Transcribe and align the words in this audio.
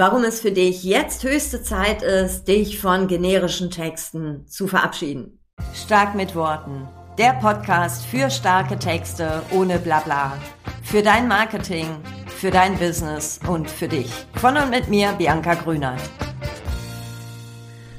warum 0.00 0.24
es 0.24 0.40
für 0.40 0.50
dich 0.50 0.82
jetzt 0.82 1.24
höchste 1.24 1.62
Zeit 1.62 2.02
ist, 2.02 2.48
dich 2.48 2.80
von 2.80 3.06
generischen 3.06 3.70
Texten 3.70 4.46
zu 4.46 4.66
verabschieden. 4.66 5.38
Stark 5.74 6.14
mit 6.14 6.34
Worten. 6.34 6.88
Der 7.18 7.34
Podcast 7.34 8.06
für 8.06 8.30
starke 8.30 8.78
Texte 8.78 9.42
ohne 9.50 9.78
Blabla. 9.78 10.38
Für 10.82 11.02
dein 11.02 11.28
Marketing, 11.28 11.86
für 12.28 12.50
dein 12.50 12.78
Business 12.78 13.40
und 13.46 13.70
für 13.70 13.88
dich. 13.88 14.10
Von 14.36 14.56
und 14.56 14.70
mit 14.70 14.88
mir, 14.88 15.12
Bianca 15.18 15.52
Grünert. 15.52 16.00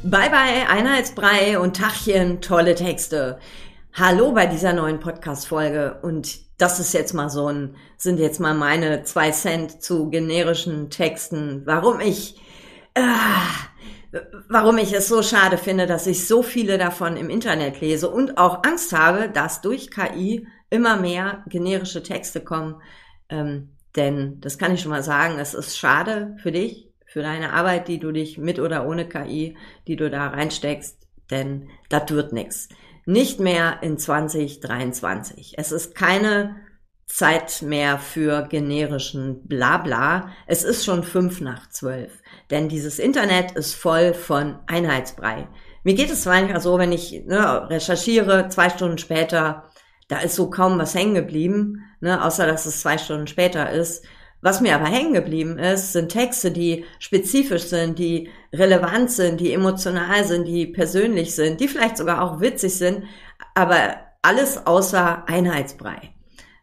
Bye 0.02 0.32
bye, 0.32 0.68
Einheitsbrei 0.68 1.60
und 1.60 1.78
Tachchen, 1.78 2.42
tolle 2.42 2.74
Texte. 2.74 3.38
Hallo 3.94 4.32
bei 4.32 4.48
dieser 4.48 4.74
neuen 4.74 5.00
Podcast-Folge 5.00 6.00
und 6.02 6.51
das 6.62 6.80
ist 6.80 6.93
jetzt 6.93 7.14
mal 7.14 7.30
so 7.30 7.48
ein, 7.48 7.75
sind 7.98 8.20
jetzt 8.20 8.39
mal 8.39 8.54
meine 8.54 9.04
zwei 9.04 9.32
Cent 9.32 9.82
zu 9.82 10.09
generischen 10.12 10.91
Texten, 10.91 11.64
warum 11.66 12.00
ich, 12.00 12.39
äh, 12.94 13.02
warum 14.48 14.77
ich 14.77 14.94
es 14.94 15.08
so 15.08 15.23
schade 15.23 15.58
finde, 15.58 15.88
dass 15.88 16.05
ich 16.05 16.27
so 16.27 16.44
viele 16.44 16.77
davon 16.77 17.17
im 17.17 17.31
Internet 17.31 17.81
lese 17.81 18.09
und 18.09 18.38
auch 18.38 18.63
Angst 18.63 18.94
habe, 18.94 19.27
dass 19.27 19.62
durch 19.62 19.89
KI 19.89 20.48
immer 20.70 20.98
mehr 20.98 21.44
generische 21.48 22.03
Texte 22.03 22.41
kommen. 22.41 22.80
Ähm, 23.30 23.70
denn 23.95 24.39
das 24.39 24.59
kann 24.59 24.73
ich 24.73 24.81
schon 24.81 24.91
mal 24.91 25.03
sagen, 25.03 25.39
es 25.39 25.55
ist 25.55 25.80
schade 25.80 26.38
für 26.44 26.52
dich, 26.52 26.89
für 27.08 27.23
deine 27.23 27.53
Arbeit, 27.53 27.88
die 27.88 28.00
du 28.00 28.12
dich 28.12 28.38
mit 28.38 28.59
oder 28.59 28.88
ohne 28.88 29.09
KI, 29.09 29.58
die 29.88 29.95
du 29.95 30.12
da 30.12 30.28
reinsteckst, 30.28 30.98
denn 31.31 31.70
das 31.89 32.09
wird 32.12 32.34
nichts. 32.34 32.70
Nicht 33.05 33.40
mehr 33.40 33.80
in 33.82 33.98
2023. 33.98 35.55
Es 35.58 35.72
ist 35.72 35.96
keine 35.96 36.55
Zeit 37.08 37.62
mehr 37.62 38.00
für 38.00 38.44
generischen 38.48 39.46
Blabla. 39.48 40.30
Es 40.48 40.64
ist 40.64 40.86
schon 40.86 41.04
fünf 41.04 41.42
nach 41.42 41.70
zwölf. 41.70 42.12
Denn 42.50 42.70
dieses 42.70 43.00
Internet 43.00 43.52
ist 43.52 43.73
voll 43.73 44.14
von 44.14 44.59
Einheitsbrei. 44.68 45.48
Mir 45.84 45.95
geht 45.95 46.12
es 46.12 46.25
manchmal 46.25 46.62
so, 46.62 46.78
wenn 46.78 46.92
ich 46.92 47.23
ne, 47.25 47.70
recherchiere, 47.70 48.48
zwei 48.50 48.70
Stunden 48.70 48.98
später, 48.98 49.70
da 50.08 50.20
ist 50.20 50.36
so 50.36 50.50
kaum 50.50 50.78
was 50.78 50.94
hängen 50.94 51.16
geblieben, 51.16 51.84
ne, 52.02 52.23
außer 52.23 52.45
dass 52.45 52.66
es 52.66 52.81
zwei 52.81 52.97
Stunden 52.97 53.28
später 53.28 53.72
ist. 53.72 54.06
Was 54.42 54.62
mir 54.62 54.75
aber 54.75 54.86
hängen 54.86 55.14
geblieben 55.14 55.59
ist, 55.59 55.94
sind 55.94 56.09
Texte, 56.09 56.52
die 56.52 56.86
spezifisch 57.00 57.64
sind, 57.64 58.00
die 58.00 58.30
relevant 58.53 59.11
sind, 59.11 59.39
die 59.39 59.53
emotional 59.53 60.23
sind, 60.25 60.45
die 60.45 60.66
persönlich 60.67 61.35
sind, 61.35 61.59
die 61.61 61.67
vielleicht 61.67 61.97
sogar 61.97 62.21
auch 62.21 62.41
witzig 62.41 62.75
sind, 62.75 63.05
aber 63.55 63.95
alles 64.21 64.66
außer 64.66 65.23
Einheitsbrei. 65.27 66.13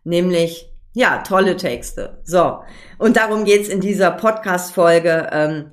Nämlich, 0.04 0.70
ja, 0.92 1.18
tolle 1.18 1.56
Texte. 1.56 2.20
So, 2.24 2.60
und 2.98 3.16
darum 3.16 3.44
geht's 3.44 3.68
in 3.68 3.80
dieser 3.80 4.10
Podcast-Folge. 4.10 5.28
Ähm, 5.32 5.72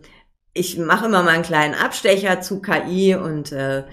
ich 0.54 0.78
mache 0.78 1.06
immer 1.06 1.24
mal 1.24 1.34
einen 1.34 1.44
kleinen 1.44 1.74
Abstecher 1.74 2.42
zu 2.42 2.62
KI 2.62 3.16
und 3.16 3.52
äh, 3.52 3.84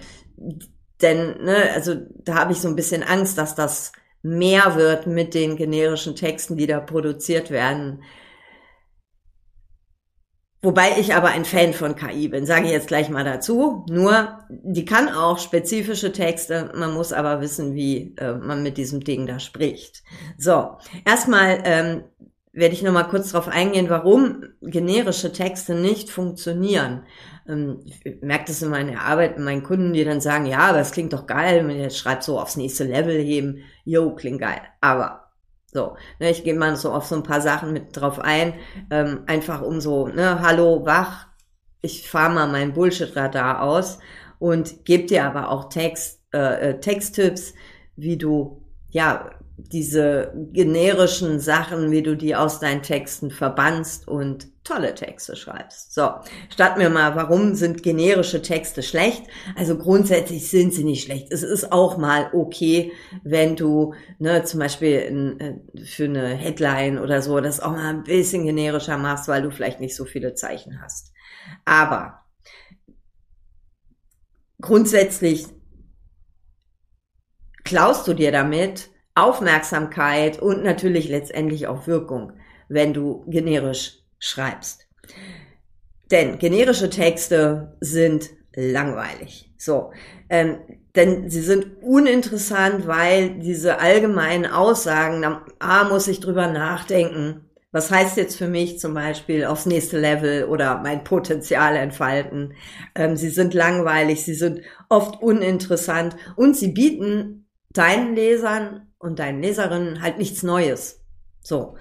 denn, 1.02 1.42
ne, 1.42 1.70
also 1.74 1.96
da 2.24 2.34
habe 2.34 2.52
ich 2.52 2.60
so 2.60 2.68
ein 2.68 2.76
bisschen 2.76 3.02
Angst, 3.02 3.36
dass 3.36 3.54
das 3.54 3.92
mehr 4.22 4.76
wird 4.76 5.08
mit 5.08 5.34
den 5.34 5.56
generischen 5.56 6.14
Texten, 6.14 6.56
die 6.56 6.68
da 6.68 6.78
produziert 6.78 7.50
werden. 7.50 8.04
Wobei 10.64 10.96
ich 11.00 11.14
aber 11.14 11.28
ein 11.28 11.44
Fan 11.44 11.72
von 11.72 11.96
KI 11.96 12.28
bin, 12.28 12.46
sage 12.46 12.66
ich 12.66 12.70
jetzt 12.70 12.86
gleich 12.86 13.08
mal 13.08 13.24
dazu. 13.24 13.84
Nur, 13.90 14.38
die 14.48 14.84
kann 14.84 15.08
auch 15.08 15.40
spezifische 15.40 16.12
Texte, 16.12 16.70
man 16.76 16.94
muss 16.94 17.12
aber 17.12 17.40
wissen, 17.40 17.74
wie 17.74 18.14
äh, 18.16 18.34
man 18.34 18.62
mit 18.62 18.76
diesem 18.76 19.02
Ding 19.02 19.26
da 19.26 19.40
spricht. 19.40 20.04
So, 20.38 20.76
erstmal 21.04 21.62
ähm, 21.64 22.04
werde 22.52 22.74
ich 22.74 22.82
nochmal 22.82 23.08
kurz 23.08 23.32
darauf 23.32 23.48
eingehen, 23.48 23.88
warum 23.88 24.44
generische 24.60 25.32
Texte 25.32 25.74
nicht 25.74 26.10
funktionieren. 26.10 27.06
Ähm, 27.48 27.80
ich 27.84 28.22
merke 28.22 28.44
das 28.46 28.62
in 28.62 28.70
meiner 28.70 29.00
Arbeit 29.00 29.38
mit 29.38 29.44
meinen 29.44 29.62
Kunden, 29.64 29.92
die 29.92 30.04
dann 30.04 30.20
sagen, 30.20 30.46
ja, 30.46 30.58
aber 30.58 30.78
es 30.78 30.92
klingt 30.92 31.12
doch 31.12 31.26
geil, 31.26 31.66
wenn 31.66 31.76
ihr 31.76 31.84
jetzt 31.84 31.98
schreibt 31.98 32.22
so 32.22 32.38
aufs 32.38 32.56
nächste 32.56 32.84
Level 32.84 33.18
heben, 33.18 33.64
yo, 33.84 34.14
klingt 34.14 34.40
geil. 34.40 34.60
Aber 34.80 35.21
so, 35.72 35.96
ne, 36.20 36.30
ich 36.30 36.44
gehe 36.44 36.54
mal 36.54 36.76
so 36.76 36.92
auf 36.92 37.06
so 37.06 37.16
ein 37.16 37.22
paar 37.22 37.40
Sachen 37.40 37.72
mit 37.72 37.96
drauf 37.96 38.18
ein, 38.18 38.54
ähm, 38.90 39.22
einfach 39.26 39.62
um 39.62 39.80
so, 39.80 40.08
ne, 40.08 40.40
hallo, 40.40 40.84
wach, 40.84 41.26
ich 41.80 42.08
fahre 42.08 42.32
mal 42.32 42.48
mein 42.48 42.74
Bullshit-Radar 42.74 43.62
aus 43.62 43.98
und 44.38 44.84
gebe 44.84 45.06
dir 45.06 45.24
aber 45.24 45.50
auch 45.50 45.68
Text, 45.68 46.20
äh, 46.32 46.70
äh, 46.70 46.80
Texttipps, 46.80 47.54
wie 47.96 48.16
du 48.16 48.62
ja 48.90 49.30
diese 49.70 50.32
generischen 50.52 51.40
Sachen, 51.40 51.90
wie 51.90 52.02
du 52.02 52.16
die 52.16 52.34
aus 52.34 52.60
deinen 52.60 52.82
Texten 52.82 53.30
verbannst 53.30 54.08
und 54.08 54.48
tolle 54.64 54.94
Texte 54.94 55.34
schreibst. 55.36 55.92
So, 55.92 56.10
statt 56.48 56.78
mir 56.78 56.88
mal, 56.88 57.16
warum 57.16 57.54
sind 57.54 57.82
generische 57.82 58.42
Texte 58.42 58.82
schlecht? 58.82 59.24
Also 59.56 59.76
grundsätzlich 59.76 60.48
sind 60.48 60.72
sie 60.72 60.84
nicht 60.84 61.04
schlecht. 61.04 61.32
Es 61.32 61.42
ist 61.42 61.72
auch 61.72 61.98
mal 61.98 62.30
okay, 62.32 62.92
wenn 63.24 63.56
du 63.56 63.94
ne, 64.18 64.44
zum 64.44 64.60
Beispiel 64.60 64.98
in, 65.00 65.40
äh, 65.40 65.84
für 65.84 66.04
eine 66.04 66.28
Headline 66.28 66.98
oder 66.98 67.22
so 67.22 67.40
das 67.40 67.60
auch 67.60 67.72
mal 67.72 67.90
ein 67.90 68.04
bisschen 68.04 68.44
generischer 68.44 68.98
machst, 68.98 69.28
weil 69.28 69.42
du 69.42 69.50
vielleicht 69.50 69.80
nicht 69.80 69.96
so 69.96 70.04
viele 70.04 70.34
Zeichen 70.34 70.80
hast. 70.80 71.12
Aber 71.64 72.20
grundsätzlich 74.60 75.46
klaust 77.64 78.06
du 78.06 78.14
dir 78.14 78.32
damit 78.32 78.91
Aufmerksamkeit 79.14 80.40
und 80.40 80.62
natürlich 80.62 81.08
letztendlich 81.08 81.66
auch 81.66 81.86
Wirkung, 81.86 82.32
wenn 82.68 82.94
du 82.94 83.24
generisch 83.26 83.98
schreibst. 84.18 84.88
Denn 86.10 86.38
generische 86.38 86.90
Texte 86.90 87.76
sind 87.80 88.30
langweilig. 88.54 89.52
So, 89.56 89.92
ähm, 90.28 90.58
denn 90.94 91.30
sie 91.30 91.40
sind 91.40 91.82
uninteressant, 91.82 92.86
weil 92.86 93.38
diese 93.38 93.80
allgemeinen 93.80 94.46
Aussagen, 94.46 95.24
ah, 95.58 95.84
muss 95.84 96.08
ich 96.08 96.20
drüber 96.20 96.48
nachdenken. 96.48 97.48
Was 97.70 97.90
heißt 97.90 98.18
jetzt 98.18 98.36
für 98.36 98.48
mich 98.48 98.78
zum 98.78 98.92
Beispiel 98.92 99.46
aufs 99.46 99.64
nächste 99.64 99.98
Level 99.98 100.44
oder 100.44 100.82
mein 100.82 101.04
Potenzial 101.04 101.76
entfalten? 101.76 102.52
Ähm, 102.94 103.16
sie 103.16 103.30
sind 103.30 103.54
langweilig, 103.54 104.24
sie 104.24 104.34
sind 104.34 104.60
oft 104.90 105.22
uninteressant 105.22 106.16
und 106.36 106.54
sie 106.54 106.68
bieten 106.68 107.46
deinen 107.70 108.14
Lesern 108.14 108.91
und 109.02 109.18
deinen 109.18 109.42
Leserinnen 109.42 110.00
halt 110.00 110.18
nichts 110.18 110.42
Neues. 110.42 111.00
So. 111.42 111.76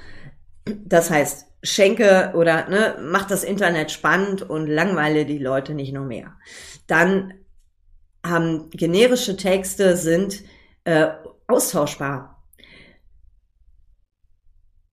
Das 0.65 1.09
heißt, 1.09 1.45
schenke 1.63 2.33
oder 2.35 2.67
ne, 2.67 2.97
mach 3.01 3.25
das 3.25 3.43
Internet 3.43 3.91
spannend 3.91 4.41
und 4.41 4.67
langweile 4.67 5.25
die 5.25 5.37
Leute 5.37 5.73
nicht 5.73 5.93
noch 5.93 6.05
mehr. 6.05 6.33
Dann 6.87 7.35
haben 8.25 8.69
generische 8.71 9.37
Texte 9.37 9.95
sind 9.97 10.43
äh, 10.83 11.07
austauschbar. 11.47 12.43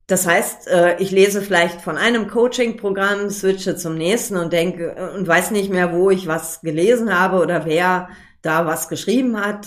Das 0.07 0.27
heißt, 0.27 0.69
äh, 0.69 0.97
ich 0.99 1.11
lese 1.11 1.43
vielleicht 1.43 1.83
von 1.83 1.99
einem 1.99 2.29
Coaching-Programm, 2.29 3.29
switche 3.31 3.77
zum 3.77 3.95
nächsten 3.95 4.37
und 4.37 4.53
denke 4.53 4.97
äh, 4.97 5.17
und 5.17 5.27
weiß 5.27 5.51
nicht 5.51 5.71
mehr, 5.71 5.93
wo 5.93 6.11
ich 6.11 6.27
was 6.27 6.61
gelesen 6.61 7.19
habe 7.19 7.39
oder 7.39 7.65
wer 7.65 8.09
da 8.43 8.67
was 8.67 8.89
geschrieben 8.89 9.39
hat. 9.39 9.67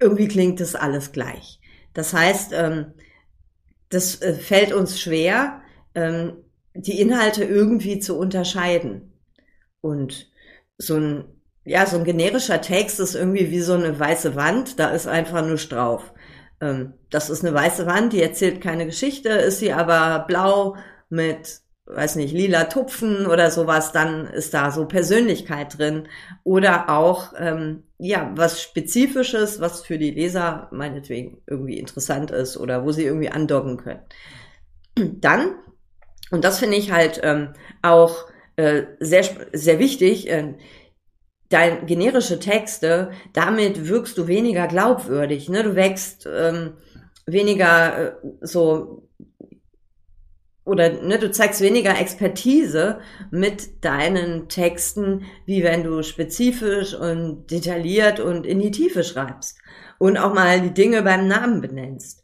Irgendwie 0.00 0.28
klingt 0.28 0.60
das 0.60 0.74
alles 0.74 1.12
gleich. 1.12 1.60
Das 1.94 2.12
heißt, 2.14 2.52
ähm, 2.52 2.92
das 3.88 4.20
äh, 4.22 4.34
fällt 4.34 4.72
uns 4.72 5.00
schwer, 5.00 5.62
ähm, 5.94 6.44
die 6.74 7.00
Inhalte 7.00 7.44
irgendwie 7.44 7.98
zu 7.98 8.18
unterscheiden. 8.18 9.12
Und 9.80 10.30
so 10.78 10.96
ein, 10.96 11.24
ja, 11.64 11.86
so 11.86 11.98
ein 11.98 12.04
generischer 12.04 12.60
Text 12.60 12.98
ist 13.00 13.14
irgendwie 13.14 13.50
wie 13.50 13.60
so 13.60 13.74
eine 13.74 13.98
weiße 13.98 14.34
Wand, 14.34 14.78
da 14.78 14.90
ist 14.90 15.06
einfach 15.06 15.46
nur 15.46 15.56
drauf. 15.56 16.12
Ähm, 16.60 16.94
das 17.10 17.28
ist 17.28 17.44
eine 17.44 17.54
weiße 17.54 17.86
Wand, 17.86 18.12
die 18.12 18.22
erzählt 18.22 18.60
keine 18.60 18.86
Geschichte, 18.86 19.28
ist 19.28 19.58
sie 19.58 19.72
aber 19.72 20.24
blau 20.26 20.76
mit 21.10 21.60
weiß 21.86 22.16
nicht, 22.16 22.32
lila 22.32 22.64
Tupfen 22.64 23.26
oder 23.26 23.50
sowas, 23.50 23.92
dann 23.92 24.26
ist 24.26 24.54
da 24.54 24.70
so 24.70 24.86
Persönlichkeit 24.86 25.78
drin. 25.78 26.08
Oder 26.44 26.88
auch, 26.88 27.32
ähm, 27.38 27.84
ja, 27.98 28.32
was 28.36 28.62
Spezifisches, 28.62 29.60
was 29.60 29.82
für 29.82 29.98
die 29.98 30.10
Leser 30.10 30.68
meinetwegen 30.70 31.42
irgendwie 31.46 31.78
interessant 31.78 32.30
ist 32.30 32.56
oder 32.56 32.84
wo 32.84 32.92
sie 32.92 33.04
irgendwie 33.04 33.30
andocken 33.30 33.78
können. 33.78 34.02
Dann, 35.20 35.56
und 36.30 36.44
das 36.44 36.58
finde 36.58 36.76
ich 36.76 36.92
halt 36.92 37.20
ähm, 37.22 37.52
auch 37.82 38.26
äh, 38.56 38.84
sehr, 39.00 39.24
sehr 39.52 39.78
wichtig, 39.78 40.30
äh, 40.30 40.54
dein 41.48 41.86
generische 41.86 42.38
Texte, 42.38 43.10
damit 43.34 43.86
wirkst 43.86 44.16
du 44.16 44.26
weniger 44.26 44.66
glaubwürdig, 44.66 45.50
ne? 45.50 45.62
Du 45.62 45.74
wächst 45.74 46.26
ähm, 46.26 46.74
weniger 47.26 47.98
äh, 47.98 48.12
so 48.40 49.08
oder 50.64 50.90
ne, 51.02 51.18
du 51.18 51.30
zeigst 51.30 51.60
weniger 51.60 51.98
Expertise 51.98 53.00
mit 53.30 53.84
deinen 53.84 54.48
Texten, 54.48 55.24
wie 55.44 55.64
wenn 55.64 55.82
du 55.82 56.02
spezifisch 56.02 56.94
und 56.94 57.50
detailliert 57.50 58.20
und 58.20 58.46
in 58.46 58.60
die 58.60 58.70
Tiefe 58.70 59.02
schreibst 59.02 59.58
und 59.98 60.16
auch 60.16 60.34
mal 60.34 60.60
die 60.60 60.74
Dinge 60.74 61.02
beim 61.02 61.26
Namen 61.26 61.60
benennst. 61.60 62.22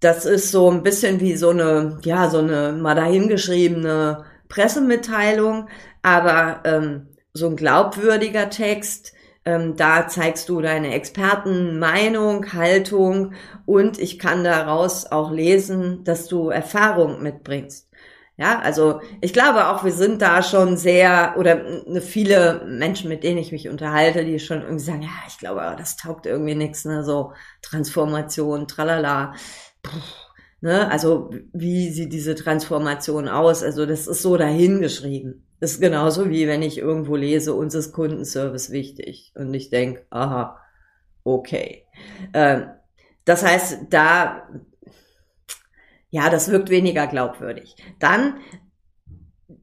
das 0.00 0.24
ist 0.26 0.50
so 0.50 0.70
ein 0.70 0.82
bisschen 0.82 1.20
wie 1.20 1.34
so 1.36 1.50
eine, 1.50 1.98
ja, 2.02 2.30
so 2.30 2.38
eine 2.38 2.72
mal 2.72 2.94
dahingeschriebene 2.94 4.24
Pressemitteilung, 4.48 5.68
aber 6.02 6.62
ähm, 6.64 7.08
so 7.32 7.48
ein 7.48 7.56
glaubwürdiger 7.56 8.48
Text, 8.50 9.12
ähm, 9.48 9.76
da 9.76 10.08
zeigst 10.08 10.48
du 10.50 10.60
deine 10.60 10.92
Expertenmeinung, 10.92 12.52
Haltung 12.52 13.32
und 13.64 13.98
ich 13.98 14.18
kann 14.18 14.44
daraus 14.44 15.06
auch 15.06 15.30
lesen, 15.30 16.04
dass 16.04 16.28
du 16.28 16.50
Erfahrung 16.50 17.22
mitbringst. 17.22 17.88
Ja, 18.36 18.60
also 18.60 19.00
ich 19.22 19.32
glaube 19.32 19.68
auch, 19.68 19.84
wir 19.84 19.92
sind 19.92 20.20
da 20.22 20.42
schon 20.42 20.76
sehr, 20.76 21.34
oder 21.38 21.82
viele 22.02 22.62
Menschen, 22.66 23.08
mit 23.08 23.24
denen 23.24 23.38
ich 23.38 23.50
mich 23.52 23.68
unterhalte, 23.68 24.24
die 24.24 24.38
schon 24.38 24.60
irgendwie 24.62 24.84
sagen, 24.84 25.02
ja, 25.02 25.08
ich 25.26 25.38
glaube, 25.38 25.74
das 25.78 25.96
taugt 25.96 26.26
irgendwie 26.26 26.54
nichts, 26.54 26.84
ne, 26.84 27.02
so 27.02 27.32
Transformation, 27.62 28.68
tralala. 28.68 29.32
Puh, 29.82 29.96
ne, 30.60 30.90
also 30.90 31.30
wie 31.52 31.90
sieht 31.90 32.12
diese 32.12 32.34
Transformation 32.34 33.28
aus? 33.28 33.62
Also 33.62 33.86
das 33.86 34.06
ist 34.06 34.22
so 34.22 34.36
dahingeschrieben. 34.36 35.47
Das 35.60 35.72
ist 35.72 35.80
genauso 35.80 36.30
wie 36.30 36.46
wenn 36.46 36.62
ich 36.62 36.78
irgendwo 36.78 37.16
lese, 37.16 37.54
uns 37.54 37.74
ist 37.74 37.92
Kundenservice 37.92 38.70
wichtig. 38.70 39.32
Und 39.34 39.52
ich 39.54 39.70
denke, 39.70 40.06
aha, 40.10 40.60
okay. 41.24 41.84
Ähm, 42.32 42.70
das 43.24 43.44
heißt, 43.44 43.86
da 43.90 44.48
ja, 46.10 46.30
das 46.30 46.50
wirkt 46.50 46.70
weniger 46.70 47.06
glaubwürdig. 47.06 47.76
Dann, 47.98 48.40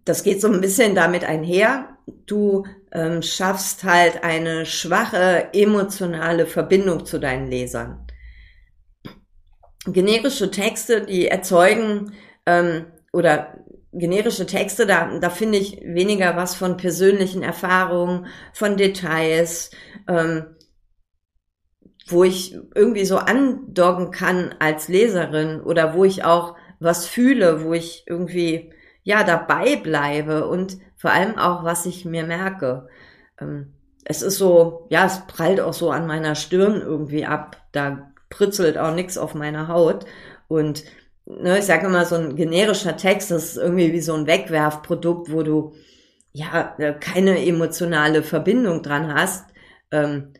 das 0.03 0.23
geht 0.23 0.41
so 0.41 0.47
ein 0.47 0.61
bisschen 0.61 0.95
damit 0.95 1.23
einher, 1.23 1.97
du 2.27 2.65
ähm, 2.91 3.21
schaffst 3.23 3.83
halt 3.83 4.23
eine 4.23 4.65
schwache 4.65 5.49
emotionale 5.53 6.45
Verbindung 6.45 7.05
zu 7.05 7.19
deinen 7.19 7.49
Lesern. 7.49 8.05
Generische 9.87 10.51
Texte, 10.51 11.01
die 11.01 11.27
erzeugen 11.27 12.13
ähm, 12.45 12.85
oder 13.11 13.64
generische 13.97 14.45
Texte, 14.45 14.85
da, 14.85 15.19
da 15.19 15.29
finde 15.29 15.57
ich 15.57 15.81
weniger 15.81 16.35
was 16.35 16.55
von 16.55 16.77
persönlichen 16.77 17.43
Erfahrungen, 17.43 18.27
von 18.53 18.77
Details. 18.77 19.71
Ähm, 20.07 20.55
wo 22.07 22.23
ich 22.23 22.55
irgendwie 22.75 23.05
so 23.05 23.17
andocken 23.17 24.11
kann 24.11 24.53
als 24.59 24.87
Leserin 24.87 25.59
oder 25.61 25.95
wo 25.95 26.05
ich 26.05 26.23
auch 26.23 26.55
was 26.79 27.07
fühle, 27.07 27.63
wo 27.63 27.73
ich 27.73 28.03
irgendwie 28.05 28.71
ja 29.03 29.23
dabei 29.23 29.75
bleibe 29.75 30.47
und 30.47 30.77
vor 30.95 31.11
allem 31.11 31.37
auch, 31.37 31.63
was 31.63 31.85
ich 31.85 32.05
mir 32.05 32.23
merke. 32.23 32.87
Ähm, 33.39 33.73
es 34.03 34.21
ist 34.21 34.37
so, 34.37 34.87
ja, 34.89 35.05
es 35.05 35.25
prallt 35.27 35.59
auch 35.59 35.73
so 35.73 35.89
an 35.89 36.05
meiner 36.05 36.35
Stirn 36.35 36.81
irgendwie 36.81 37.25
ab. 37.25 37.57
Da 37.71 38.11
pritzelt 38.29 38.77
auch 38.77 38.93
nichts 38.93 39.17
auf 39.17 39.33
meiner 39.33 39.67
Haut. 39.67 40.05
Und 40.47 40.83
ne, 41.25 41.59
ich 41.59 41.65
sage 41.65 41.87
immer, 41.87 42.05
so 42.05 42.15
ein 42.15 42.35
generischer 42.35 42.97
Text, 42.97 43.31
das 43.31 43.43
ist 43.45 43.57
irgendwie 43.57 43.93
wie 43.93 44.01
so 44.01 44.13
ein 44.13 44.27
Wegwerfprodukt, 44.27 45.31
wo 45.31 45.43
du 45.43 45.73
ja 46.31 46.75
keine 46.99 47.45
emotionale 47.45 48.23
Verbindung 48.23 48.81
dran 48.83 49.13
hast. 49.13 49.45
Ähm, 49.91 50.33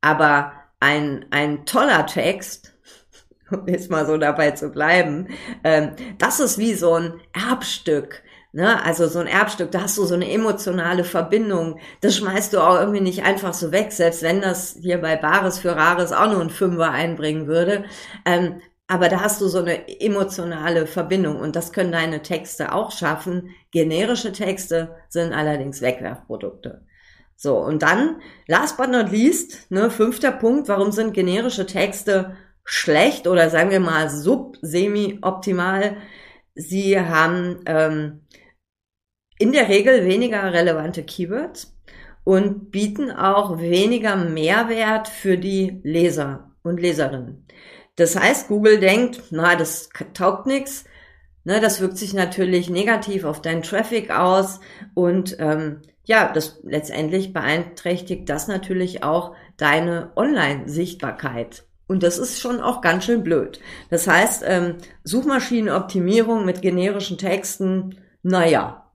aber 0.00 0.52
ein, 0.80 1.26
ein 1.30 1.64
toller 1.66 2.06
Text, 2.06 2.74
um 3.50 3.66
jetzt 3.68 3.90
mal 3.90 4.06
so 4.06 4.18
dabei 4.18 4.52
zu 4.52 4.70
bleiben, 4.70 5.28
ähm, 5.64 5.92
das 6.18 6.40
ist 6.40 6.58
wie 6.58 6.74
so 6.74 6.94
ein 6.94 7.20
Erbstück. 7.32 8.22
Ne? 8.52 8.82
Also 8.84 9.06
so 9.06 9.18
ein 9.18 9.26
Erbstück, 9.26 9.70
da 9.70 9.82
hast 9.82 9.98
du 9.98 10.04
so 10.06 10.14
eine 10.14 10.30
emotionale 10.30 11.04
Verbindung. 11.04 11.78
Das 12.00 12.16
schmeißt 12.16 12.54
du 12.54 12.60
auch 12.60 12.80
irgendwie 12.80 13.02
nicht 13.02 13.22
einfach 13.22 13.52
so 13.52 13.70
weg, 13.70 13.92
selbst 13.92 14.22
wenn 14.22 14.40
das 14.40 14.78
hier 14.80 14.98
bei 15.00 15.16
Bares 15.16 15.58
für 15.58 15.76
Rares 15.76 16.12
auch 16.12 16.30
nur 16.32 16.40
ein 16.40 16.50
Fünfer 16.50 16.90
einbringen 16.90 17.46
würde. 17.46 17.84
Ähm, 18.24 18.60
aber 18.88 19.08
da 19.08 19.20
hast 19.20 19.40
du 19.40 19.48
so 19.48 19.58
eine 19.58 20.00
emotionale 20.00 20.86
Verbindung 20.86 21.40
und 21.40 21.56
das 21.56 21.72
können 21.72 21.92
deine 21.92 22.22
Texte 22.22 22.72
auch 22.72 22.92
schaffen. 22.92 23.50
Generische 23.72 24.32
Texte 24.32 24.94
sind 25.08 25.32
allerdings 25.32 25.80
Wegwerfprodukte. 25.80 26.86
So, 27.36 27.58
und 27.58 27.82
dann, 27.82 28.22
last 28.46 28.76
but 28.76 28.90
not 28.90 29.10
least, 29.10 29.70
ne, 29.70 29.90
fünfter 29.90 30.32
Punkt, 30.32 30.68
warum 30.68 30.92
sind 30.92 31.12
generische 31.12 31.66
Texte 31.66 32.36
schlecht 32.64 33.26
oder 33.26 33.50
sagen 33.50 33.70
wir 33.70 33.80
mal 33.80 34.08
sub-semi-optimal? 34.08 35.96
Sie 36.54 36.98
haben 36.98 37.60
ähm, 37.66 38.26
in 39.38 39.52
der 39.52 39.68
Regel 39.68 40.06
weniger 40.06 40.52
relevante 40.52 41.02
Keywords 41.02 41.76
und 42.24 42.70
bieten 42.70 43.10
auch 43.10 43.58
weniger 43.58 44.16
Mehrwert 44.16 45.08
für 45.08 45.36
die 45.36 45.80
Leser 45.84 46.52
und 46.62 46.80
Leserinnen. 46.80 47.46
Das 47.96 48.16
heißt, 48.16 48.48
Google 48.48 48.78
denkt, 48.78 49.22
na, 49.30 49.56
das 49.56 49.88
taugt 50.14 50.46
nichts. 50.46 50.84
Ne, 51.44 51.60
das 51.60 51.80
wirkt 51.80 51.96
sich 51.96 52.12
natürlich 52.12 52.70
negativ 52.70 53.24
auf 53.24 53.40
deinen 53.40 53.62
Traffic 53.62 54.10
aus 54.10 54.58
und 54.94 55.36
ähm, 55.38 55.80
ja, 56.04 56.32
das 56.32 56.58
letztendlich 56.64 57.32
beeinträchtigt 57.32 58.28
das 58.28 58.48
natürlich 58.48 59.04
auch 59.04 59.34
deine 59.56 60.10
Online-Sichtbarkeit. 60.16 61.64
Und 61.86 62.02
das 62.02 62.18
ist 62.18 62.40
schon 62.40 62.60
auch 62.60 62.80
ganz 62.80 63.04
schön 63.04 63.22
blöd. 63.22 63.60
Das 63.90 64.08
heißt, 64.08 64.42
ähm, 64.44 64.76
Suchmaschinenoptimierung 65.04 66.44
mit 66.44 66.62
generischen 66.62 67.16
Texten, 67.16 67.98
naja, 68.22 68.85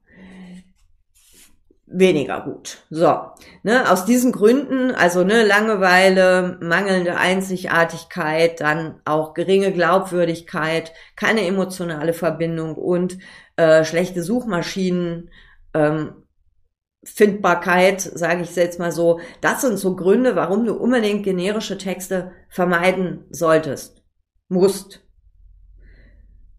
weniger 1.94 2.42
gut. 2.42 2.80
So, 2.90 3.20
ne, 3.64 3.90
aus 3.90 4.06
diesen 4.06 4.32
Gründen, 4.32 4.92
also 4.92 5.24
ne, 5.24 5.46
Langeweile, 5.46 6.58
mangelnde 6.62 7.18
Einzigartigkeit, 7.18 8.62
dann 8.62 9.02
auch 9.06 9.34
geringe 9.34 9.72
Glaubwürdigkeit, 9.72 10.94
keine 11.16 11.46
emotionale 11.46 12.14
Verbindung 12.14 12.76
und 12.76 13.18
äh, 13.58 13.84
schlechte 13.84 14.24
Suchmaschinen 14.24 15.30
ähm, 15.74 16.22
Findbarkeit, 17.04 18.02
sage 18.02 18.44
ich 18.44 18.56
jetzt 18.56 18.80
mal 18.80 18.92
so, 18.92 19.20
das 19.42 19.62
sind 19.62 19.78
so 19.78 19.96
Gründe, 19.96 20.36
warum 20.36 20.66
du 20.66 20.74
unbedingt 20.76 21.24
generische 21.24 21.78
Texte 21.78 22.32
vermeiden 22.50 23.26
solltest, 23.32 24.04
musst. 24.50 25.04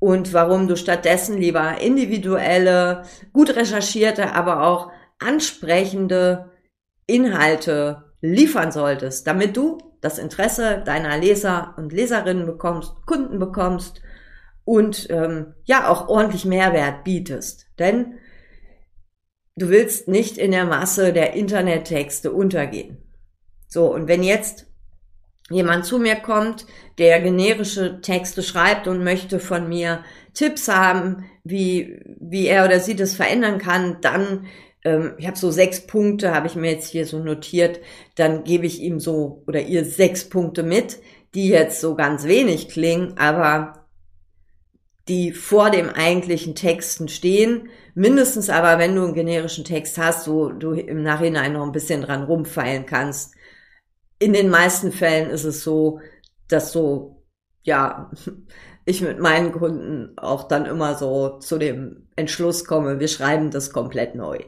Und 0.01 0.33
warum 0.33 0.67
du 0.67 0.77
stattdessen 0.77 1.39
lieber 1.39 1.81
individuelle, 1.81 3.05
gut 3.33 3.55
recherchierte, 3.55 4.33
aber 4.35 4.65
auch 4.65 4.91
ansprechende 5.25 6.51
Inhalte 7.07 8.13
liefern 8.21 8.73
solltest, 8.73 9.27
damit 9.27 9.57
du 9.57 9.79
das 10.01 10.19
Interesse 10.19 10.83
deiner 10.85 11.19
Leser 11.19 11.75
und 11.77 11.93
Leserinnen 11.93 12.47
bekommst, 12.47 12.95
Kunden 13.07 13.39
bekommst 13.39 14.01
und 14.65 15.09
ähm, 15.11 15.55
ja 15.65 15.89
auch 15.89 16.09
ordentlich 16.09 16.45
Mehrwert 16.45 17.05
bietest. 17.05 17.67
Denn 17.79 18.19
du 19.57 19.69
willst 19.69 20.09
nicht 20.09 20.39
in 20.39 20.53
der 20.53 20.65
Masse 20.65 21.13
der 21.13 21.35
Internettexte 21.35 22.33
untergehen. 22.33 22.99
So, 23.69 23.93
und 23.93 24.09
wenn 24.09 24.23
jetzt 24.23 24.67
jemand 25.51 25.85
zu 25.85 25.99
mir 25.99 26.17
kommt, 26.17 26.67
der 26.99 27.21
generische 27.21 28.01
Texte 28.01 28.43
schreibt 28.43 28.87
und 28.87 29.05
möchte 29.05 29.39
von 29.39 29.69
mir 29.69 30.05
Tipps 30.35 30.69
haben, 30.69 31.27
wie, 31.45 32.01
wie 32.21 32.47
er 32.47 32.65
oder 32.65 32.81
sie 32.81 32.97
das 32.97 33.15
verändern 33.15 33.59
kann, 33.59 33.99
dann, 34.01 34.47
ähm, 34.85 35.15
ich 35.19 35.27
habe 35.27 35.39
so 35.39 35.51
sechs 35.51 35.87
Punkte, 35.87 36.35
habe 36.35 36.47
ich 36.47 36.57
mir 36.57 36.71
jetzt 36.71 36.89
hier 36.89 37.07
so 37.07 37.19
notiert, 37.19 37.81
dann 38.17 38.45
gebe 38.45 38.67
ich 38.67 38.81
ihm 38.81 39.01
so 39.01 39.43
oder 39.47 39.61
ihr 39.61 39.85
sechs 39.85 40.29
Punkte 40.29 40.63
mit, 40.63 41.01
die 41.35 41.49
jetzt 41.49 41.81
so 41.81 41.95
ganz 41.95 42.25
wenig 42.25 42.69
klingen, 42.69 43.17
aber 43.19 43.87
die 45.09 45.33
vor 45.33 45.71
dem 45.71 45.89
eigentlichen 45.89 46.55
Texten 46.55 47.09
stehen. 47.09 47.69
Mindestens 47.95 48.51
aber, 48.51 48.79
wenn 48.79 48.95
du 48.95 49.05
einen 49.05 49.15
generischen 49.15 49.65
Text 49.65 49.99
hast, 49.99 50.29
wo 50.29 50.51
du 50.51 50.73
im 50.73 51.03
Nachhinein 51.03 51.55
noch 51.55 51.65
ein 51.65 51.73
bisschen 51.73 52.03
dran 52.03 52.23
rumfeilen 52.23 52.87
kannst. 52.87 53.35
In 54.19 54.33
den 54.33 54.49
meisten 54.49 54.93
Fällen 54.93 55.31
ist 55.31 55.45
es 55.45 55.65
so, 55.65 56.01
dass 56.49 56.73
so, 56.73 57.25
ja, 57.63 58.11
ich 58.85 59.01
mit 59.01 59.19
meinen 59.19 59.53
Kunden 59.53 60.13
auch 60.17 60.49
dann 60.49 60.67
immer 60.67 60.97
so 60.97 61.39
zu 61.39 61.59
dem 61.59 62.09
Entschluss 62.17 62.65
komme, 62.65 63.01
wir 63.01 63.09
schreiben 63.09 63.51
das 63.51 63.73
komplett 63.73 64.15
neu. 64.15 64.39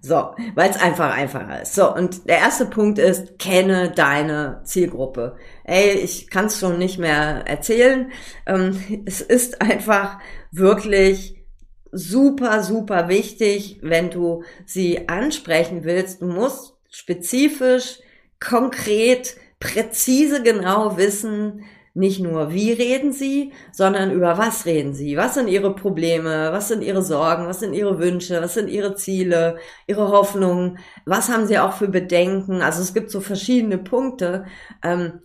So, 0.00 0.34
weil 0.54 0.70
es 0.70 0.80
einfach 0.80 1.14
einfacher 1.14 1.62
ist. 1.62 1.74
So, 1.74 1.94
und 1.94 2.28
der 2.28 2.38
erste 2.38 2.66
Punkt 2.66 2.98
ist, 2.98 3.38
kenne 3.38 3.90
deine 3.90 4.62
Zielgruppe. 4.64 5.36
Ey, 5.64 5.92
ich 5.92 6.30
kann 6.30 6.46
es 6.46 6.58
schon 6.58 6.78
nicht 6.78 6.98
mehr 6.98 7.46
erzählen. 7.46 8.10
Ähm, 8.46 9.04
es 9.06 9.20
ist 9.20 9.60
einfach 9.60 10.18
wirklich 10.50 11.36
super, 11.92 12.62
super 12.62 13.08
wichtig, 13.08 13.78
wenn 13.82 14.10
du 14.10 14.42
sie 14.66 15.08
ansprechen 15.08 15.84
willst. 15.84 16.22
Du 16.22 16.26
musst 16.26 16.74
spezifisch, 16.90 18.00
konkret, 18.40 19.36
präzise 19.60 20.42
genau 20.42 20.96
wissen, 20.96 21.64
nicht 21.98 22.20
nur, 22.20 22.52
wie 22.52 22.72
reden 22.72 23.12
sie, 23.12 23.52
sondern 23.72 24.12
über 24.12 24.38
was 24.38 24.66
reden 24.66 24.94
sie. 24.94 25.16
Was 25.16 25.34
sind 25.34 25.48
ihre 25.48 25.74
Probleme? 25.74 26.52
Was 26.52 26.68
sind 26.68 26.82
ihre 26.82 27.02
Sorgen? 27.02 27.46
Was 27.46 27.60
sind 27.60 27.74
ihre 27.74 27.98
Wünsche? 27.98 28.40
Was 28.40 28.54
sind 28.54 28.68
ihre 28.68 28.94
Ziele? 28.94 29.58
Ihre 29.86 30.08
Hoffnungen? 30.08 30.78
Was 31.06 31.28
haben 31.28 31.46
sie 31.46 31.58
auch 31.58 31.72
für 31.74 31.88
Bedenken? 31.88 32.62
Also 32.62 32.82
es 32.82 32.94
gibt 32.94 33.10
so 33.10 33.20
verschiedene 33.20 33.78
Punkte. 33.78 34.46
Ähm, 34.82 35.20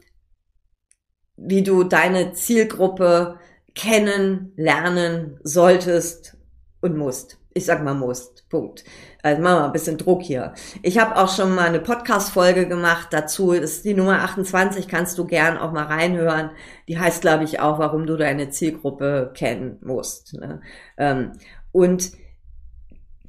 wie 1.38 1.64
du 1.64 1.84
deine 1.84 2.34
Zielgruppe 2.34 3.40
kennen, 3.76 4.54
lernen 4.56 5.40
solltest 5.44 6.38
und 6.82 6.98
musst. 6.98 7.38
Ich 7.54 7.66
sag 7.66 7.84
mal 7.84 7.94
musst. 7.94 8.50
Punkt. 8.50 8.84
Also 9.22 9.42
machen 9.42 9.60
wir 9.60 9.66
ein 9.66 9.72
bisschen 9.72 9.98
Druck 9.98 10.22
hier. 10.22 10.54
Ich 10.82 10.98
habe 10.98 11.16
auch 11.18 11.34
schon 11.34 11.56
mal 11.56 11.68
eine 11.68 11.80
Podcast-Folge 11.80 12.68
gemacht 12.68 13.10
dazu. 13.12 13.54
Das 13.54 13.72
ist 13.72 13.86
die 13.86 13.94
Nummer 13.94 14.22
28, 14.24 14.88
kannst 14.88 15.18
du 15.18 15.26
gern 15.26 15.58
auch 15.58 15.72
mal 15.72 15.86
reinhören. 15.86 16.52
Die 16.88 17.00
heißt, 17.00 17.22
glaube 17.22 17.44
ich, 17.44 17.60
auch, 17.60 17.80
warum 17.80 18.06
du 18.06 18.18
deine 18.18 18.50
Zielgruppe 18.50 19.32
kennen 19.34 19.78
musst. 19.82 20.34
Ne? 20.34 20.62
Ähm, 20.98 21.34
und 21.72 22.12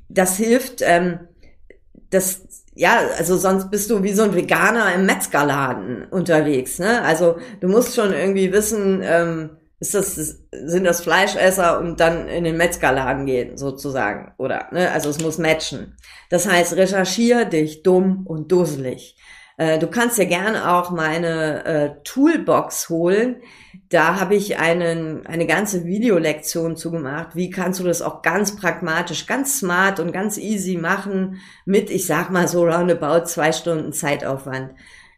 das 0.08 0.36
hilft, 0.36 0.82
ähm, 0.82 1.20
das 2.10 2.64
ja, 2.74 2.98
also 3.18 3.36
sonst 3.36 3.70
bist 3.70 3.90
du 3.90 4.02
wie 4.02 4.12
so 4.12 4.24
ein 4.24 4.34
Veganer 4.34 4.92
im 4.94 5.06
Metzgerladen 5.06 6.06
unterwegs. 6.10 6.78
Ne? 6.78 7.02
Also 7.02 7.36
du 7.60 7.68
musst 7.68 7.94
schon 7.94 8.12
irgendwie 8.12 8.52
wissen, 8.52 9.00
ähm, 9.02 9.50
ist 9.80 9.94
das, 9.94 10.14
sind 10.14 10.84
das 10.84 11.00
Fleischesser 11.02 11.78
und 11.78 12.00
dann 12.00 12.28
in 12.28 12.44
den 12.44 12.56
Metzgerladen 12.56 13.26
gehen, 13.26 13.56
sozusagen. 13.56 14.32
Oder, 14.38 14.68
ne? 14.72 14.90
Also 14.92 15.10
es 15.10 15.20
muss 15.20 15.38
matchen. 15.38 15.96
Das 16.30 16.50
heißt, 16.50 16.76
recherchier 16.76 17.44
dich 17.44 17.82
dumm 17.82 18.26
und 18.26 18.50
dusselig. 18.50 19.16
Äh, 19.56 19.78
du 19.78 19.86
kannst 19.88 20.18
dir 20.18 20.26
gerne 20.26 20.72
auch 20.72 20.90
meine 20.90 21.64
äh, 21.64 21.90
Toolbox 22.02 22.88
holen. 22.88 23.36
Da 23.88 24.18
habe 24.18 24.34
ich 24.34 24.58
einen, 24.58 25.26
eine 25.26 25.46
ganze 25.46 25.84
Videolektion 25.84 26.76
zugemacht. 26.76 27.36
Wie 27.36 27.50
kannst 27.50 27.80
du 27.80 27.84
das 27.84 28.02
auch 28.02 28.22
ganz 28.22 28.56
pragmatisch, 28.56 29.26
ganz 29.26 29.58
smart 29.58 30.00
und 30.00 30.12
ganz 30.12 30.38
easy 30.38 30.76
machen 30.76 31.40
mit, 31.64 31.90
ich 31.90 32.06
sag 32.06 32.30
mal 32.30 32.48
so 32.48 32.64
roundabout 32.64 33.26
zwei 33.26 33.52
Stunden 33.52 33.92
Zeitaufwand. 33.92 34.72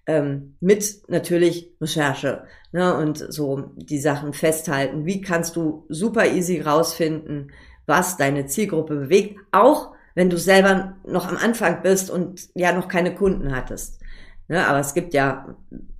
Ähm, 0.08 0.56
mit 0.60 1.08
natürlich 1.08 1.72
Recherche 1.80 2.44
ne, 2.70 2.96
und 2.96 3.18
so 3.18 3.72
die 3.74 3.98
Sachen 3.98 4.32
festhalten. 4.32 5.04
Wie 5.04 5.20
kannst 5.20 5.56
du 5.56 5.84
super 5.88 6.26
easy 6.26 6.60
rausfinden, 6.60 7.50
was 7.86 8.16
deine 8.16 8.46
Zielgruppe 8.46 8.94
bewegt, 8.94 9.40
auch 9.50 9.94
wenn 10.14 10.30
du 10.30 10.38
selber 10.38 10.96
noch 11.04 11.28
am 11.28 11.36
Anfang 11.36 11.82
bist 11.82 12.10
und 12.10 12.48
ja 12.54 12.72
noch 12.72 12.88
keine 12.88 13.14
Kunden 13.14 13.54
hattest. 13.54 14.00
Ne, 14.48 14.66
aber 14.66 14.78
es 14.78 14.94
gibt 14.94 15.12
ja 15.12 15.56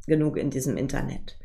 genug 0.06 0.36
in 0.36 0.50
diesem 0.50 0.76
Internet. 0.76 1.36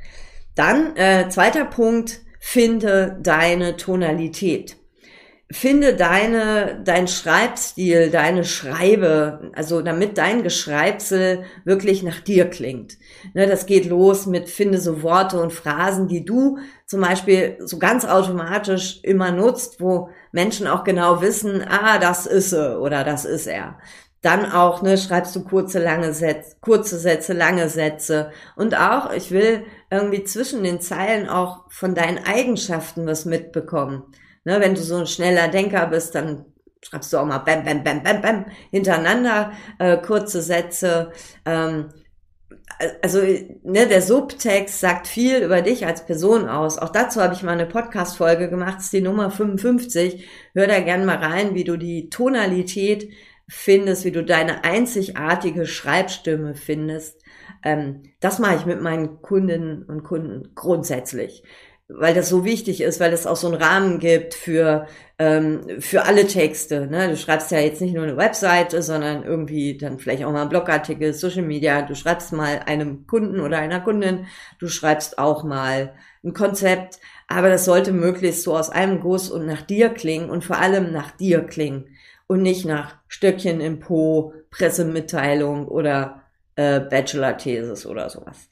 Dann, 0.56 0.96
äh, 0.96 1.30
zweiter 1.30 1.66
Punkt, 1.66 2.22
finde 2.40 3.18
deine 3.22 3.78
Tonalität. 3.78 4.78
Finde 5.52 5.96
deine, 5.96 6.82
dein 6.86 7.08
Schreibstil, 7.08 8.10
deine 8.10 8.46
Schreibe, 8.46 9.52
also 9.54 9.82
damit 9.82 10.18
dein 10.18 10.44
Geschreibsel 10.44 11.44
wirklich 11.66 12.04
nach 12.04 12.22
dir 12.22 12.50
klingt. 12.50 12.98
Ne, 13.34 13.48
das 13.48 13.66
geht 13.66 13.86
los 13.86 14.28
mit 14.28 14.50
finde 14.50 14.80
so 14.80 15.04
Worte 15.04 15.42
und 15.42 15.52
Phrasen, 15.52 16.08
die 16.08 16.24
du 16.24 16.60
zum 16.86 17.02
Beispiel 17.02 17.58
so 17.60 17.80
ganz 17.80 18.06
automatisch 18.06 19.00
immer 19.04 19.32
nutzt, 19.32 19.82
wo 19.82 20.10
Menschen 20.32 20.68
auch 20.68 20.84
genau 20.86 21.22
wissen, 21.22 21.66
ah, 21.68 21.98
das 21.98 22.26
ist 22.26 22.52
sie 22.52 22.80
oder 22.80 23.04
das 23.04 23.26
ist 23.26 23.48
er. 23.48 23.78
Dann 24.22 24.52
auch, 24.52 24.82
ne, 24.84 24.98
schreibst 24.98 25.36
du 25.36 25.44
kurze, 25.44 25.80
lange 25.80 26.14
Sätze, 26.14 26.56
kurze 26.62 26.98
Sätze, 26.98 27.34
lange 27.34 27.68
Sätze. 27.68 28.32
Und 28.56 28.78
auch, 28.78 29.12
ich 29.12 29.32
will 29.32 29.64
irgendwie 29.90 30.24
zwischen 30.24 30.64
den 30.64 30.80
Zeilen 30.80 31.28
auch 31.28 31.66
von 31.70 31.96
deinen 31.96 32.20
Eigenschaften 32.24 33.06
was 33.06 33.26
mitbekommen. 33.26 34.04
Ne, 34.44 34.60
wenn 34.60 34.76
du 34.76 34.82
so 34.82 34.98
ein 34.98 35.08
schneller 35.08 35.48
Denker 35.50 35.88
bist, 35.88 36.16
dann 36.16 36.46
schreibst 36.84 37.14
du 37.14 37.18
auch 37.18 37.26
mal 37.26 37.40
bam, 37.40 37.64
bam, 37.64 37.84
bam, 37.84 38.02
bam, 38.02 38.22
bam 38.22 38.46
hintereinander 38.72 39.52
äh, 39.80 39.98
kurze 39.98 40.42
Sätze. 40.42 41.12
Ähm, 41.46 41.90
also 43.02 43.20
ne, 43.64 43.88
der 43.88 44.02
Subtext 44.02 44.80
sagt 44.80 45.08
viel 45.08 45.44
über 45.44 45.62
dich 45.62 45.86
als 45.86 46.06
Person 46.06 46.50
aus. 46.50 46.78
Auch 46.78 46.90
dazu 46.90 47.22
habe 47.22 47.34
ich 47.34 47.44
mal 47.44 47.52
eine 47.52 47.66
Podcast-Folge 47.66 48.50
gemacht, 48.50 48.80
ist 48.80 48.94
die 48.94 49.02
Nummer 49.02 49.30
55. 49.30 50.28
Hör 50.54 50.68
da 50.68 50.80
gerne 50.80 51.06
mal 51.06 51.18
rein, 51.18 51.54
wie 51.54 51.64
du 51.64 51.78
die 51.78 52.10
Tonalität 52.10 53.12
findest, 53.48 54.06
wie 54.06 54.12
du 54.12 54.24
deine 54.24 54.64
einzigartige 54.64 55.66
Schreibstimme 55.66 56.56
findest. 56.56 57.22
Ähm, 57.64 58.04
das 58.20 58.40
mache 58.40 58.56
ich 58.56 58.66
mit 58.66 58.82
meinen 58.82 59.22
Kundinnen 59.22 59.84
und 59.84 60.04
Kunden 60.04 60.56
grundsätzlich, 60.56 61.44
weil 61.98 62.14
das 62.14 62.30
so 62.30 62.46
wichtig 62.46 62.82
ist, 62.82 63.00
weil 63.00 63.14
es 63.14 63.28
auch 63.28 63.36
so 63.36 63.48
einen 63.48 63.62
Rahmen 63.62 64.00
gibt 64.00 64.34
für 64.34 64.88
ähm, 65.22 65.80
für 65.80 66.06
alle 66.06 66.26
Texte. 66.26 66.88
Ne? 66.88 67.10
Du 67.10 67.16
schreibst 67.16 67.52
ja 67.52 67.60
jetzt 67.60 67.80
nicht 67.80 67.94
nur 67.94 68.04
eine 68.04 68.18
Webseite, 68.18 68.82
sondern 68.82 69.24
irgendwie 69.24 69.78
dann 69.78 70.00
vielleicht 70.00 70.24
auch 70.24 70.32
mal 70.32 70.42
einen 70.42 70.50
Blogartikel, 70.50 71.14
Social 71.14 71.44
Media. 71.44 71.84
Du 71.84 71.94
schreibst 71.94 72.34
mal 72.34 72.62
einem 72.66 73.06
Kunden 73.06 73.40
oder 73.40 73.60
einer 73.60 73.82
Kundin. 73.82 74.26
Du 74.60 74.68
schreibst 74.68 75.20
auch 75.20 75.44
mal 75.44 75.94
ein 76.24 76.34
Konzept. 76.34 77.00
Aber 77.28 77.50
das 77.50 77.66
sollte 77.66 77.92
möglichst 77.92 78.44
so 78.44 78.58
aus 78.58 78.72
einem 78.72 79.00
Guss 79.00 79.30
und 79.30 79.46
nach 79.46 79.62
dir 79.62 79.90
klingen 79.90 80.30
und 80.30 80.44
vor 80.44 80.58
allem 80.58 80.92
nach 80.92 81.12
dir 81.12 81.44
klingen 81.44 81.96
und 82.26 82.42
nicht 82.42 82.66
nach 82.66 82.96
Stöckchen 83.08 83.62
im 83.62 83.80
Po, 83.80 84.34
Pressemitteilung 84.50 85.68
oder 85.68 86.24
äh, 86.56 86.80
Bachelor-Thesis 86.80 87.86
oder 87.86 88.10
sowas. 88.10 88.50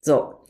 So, 0.00 0.41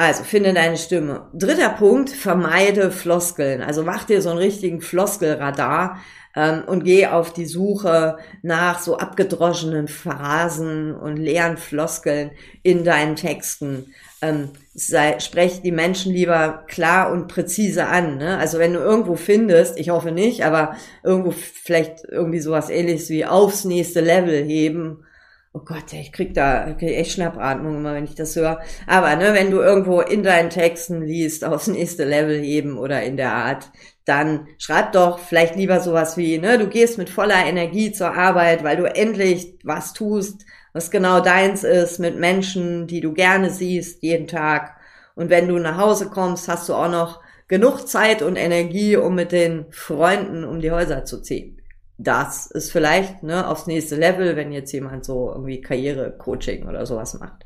also 0.00 0.24
finde 0.24 0.54
deine 0.54 0.76
Stimme. 0.76 1.28
Dritter 1.34 1.70
Punkt, 1.70 2.10
vermeide 2.10 2.90
Floskeln. 2.90 3.62
Also 3.62 3.82
mach 3.82 4.04
dir 4.04 4.22
so 4.22 4.30
einen 4.30 4.38
richtigen 4.38 4.80
Floskelradar 4.80 5.98
ähm, 6.34 6.62
und 6.66 6.84
geh 6.84 7.06
auf 7.06 7.32
die 7.32 7.46
Suche 7.46 8.18
nach 8.42 8.80
so 8.80 8.98
abgedroschenen 8.98 9.88
Phrasen 9.88 10.94
und 10.94 11.16
leeren 11.16 11.56
Floskeln 11.56 12.30
in 12.62 12.84
deinen 12.84 13.16
Texten 13.16 13.92
ähm, 14.22 14.50
sei, 14.74 15.18
sprech 15.18 15.62
die 15.62 15.72
Menschen 15.72 16.12
lieber 16.12 16.64
klar 16.66 17.12
und 17.12 17.28
präzise 17.28 17.86
an. 17.86 18.18
Ne? 18.18 18.38
Also 18.38 18.58
wenn 18.58 18.74
du 18.74 18.80
irgendwo 18.80 19.16
findest, 19.16 19.78
ich 19.78 19.90
hoffe 19.90 20.12
nicht, 20.12 20.44
aber 20.44 20.76
irgendwo 21.02 21.30
vielleicht 21.30 22.04
irgendwie 22.04 22.40
sowas 22.40 22.70
ähnliches 22.70 23.08
wie 23.08 23.24
aufs 23.24 23.64
nächste 23.64 24.00
Level 24.00 24.44
heben. 24.44 25.04
Oh 25.52 25.60
Gott, 25.64 25.92
ich 25.92 26.12
krieg 26.12 26.32
da 26.32 26.72
krieg 26.74 26.96
echt 26.96 27.12
Schnappatmung 27.12 27.76
immer, 27.76 27.94
wenn 27.94 28.04
ich 28.04 28.14
das 28.14 28.36
höre. 28.36 28.60
Aber 28.86 29.16
ne, 29.16 29.34
wenn 29.34 29.50
du 29.50 29.58
irgendwo 29.58 30.00
in 30.00 30.22
deinen 30.22 30.48
Texten 30.48 31.02
liest, 31.02 31.44
aufs 31.44 31.66
nächste 31.66 32.04
Level 32.04 32.40
heben 32.40 32.78
oder 32.78 33.02
in 33.02 33.16
der 33.16 33.32
Art, 33.32 33.70
dann 34.04 34.46
schreib 34.58 34.92
doch 34.92 35.18
vielleicht 35.18 35.56
lieber 35.56 35.80
sowas 35.80 36.16
wie, 36.16 36.38
ne, 36.38 36.56
du 36.56 36.68
gehst 36.68 36.98
mit 36.98 37.10
voller 37.10 37.44
Energie 37.46 37.90
zur 37.90 38.14
Arbeit, 38.14 38.62
weil 38.62 38.76
du 38.76 38.84
endlich 38.84 39.58
was 39.64 39.92
tust, 39.92 40.46
was 40.72 40.92
genau 40.92 41.18
deins 41.20 41.64
ist, 41.64 41.98
mit 41.98 42.16
Menschen, 42.16 42.86
die 42.86 43.00
du 43.00 43.12
gerne 43.12 43.50
siehst, 43.50 44.04
jeden 44.04 44.28
Tag. 44.28 44.76
Und 45.16 45.30
wenn 45.30 45.48
du 45.48 45.58
nach 45.58 45.78
Hause 45.78 46.10
kommst, 46.10 46.46
hast 46.48 46.68
du 46.68 46.74
auch 46.74 46.90
noch 46.90 47.20
genug 47.48 47.88
Zeit 47.88 48.22
und 48.22 48.36
Energie, 48.36 48.96
um 48.96 49.16
mit 49.16 49.32
den 49.32 49.66
Freunden 49.72 50.44
um 50.44 50.60
die 50.60 50.70
Häuser 50.70 51.04
zu 51.04 51.20
ziehen. 51.20 51.59
Das 52.02 52.46
ist 52.46 52.72
vielleicht 52.72 53.22
ne, 53.22 53.46
aufs 53.46 53.66
nächste 53.66 53.96
Level, 53.96 54.34
wenn 54.36 54.52
jetzt 54.52 54.72
jemand 54.72 55.04
so 55.04 55.30
irgendwie 55.30 55.60
Karriere-Coaching 55.60 56.66
oder 56.66 56.86
sowas 56.86 57.18
macht. 57.18 57.44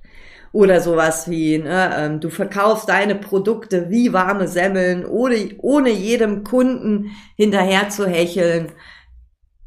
Oder 0.52 0.80
sowas 0.80 1.28
wie, 1.28 1.58
ne, 1.58 1.90
ähm, 1.96 2.20
du 2.20 2.30
verkaufst 2.30 2.88
deine 2.88 3.16
Produkte 3.16 3.90
wie 3.90 4.12
warme 4.12 4.46
Semmeln, 4.46 5.04
ohne, 5.04 5.56
ohne 5.58 5.90
jedem 5.90 6.44
Kunden 6.44 7.10
hinterher 7.36 7.88
zu 7.88 8.06
hecheln 8.06 8.70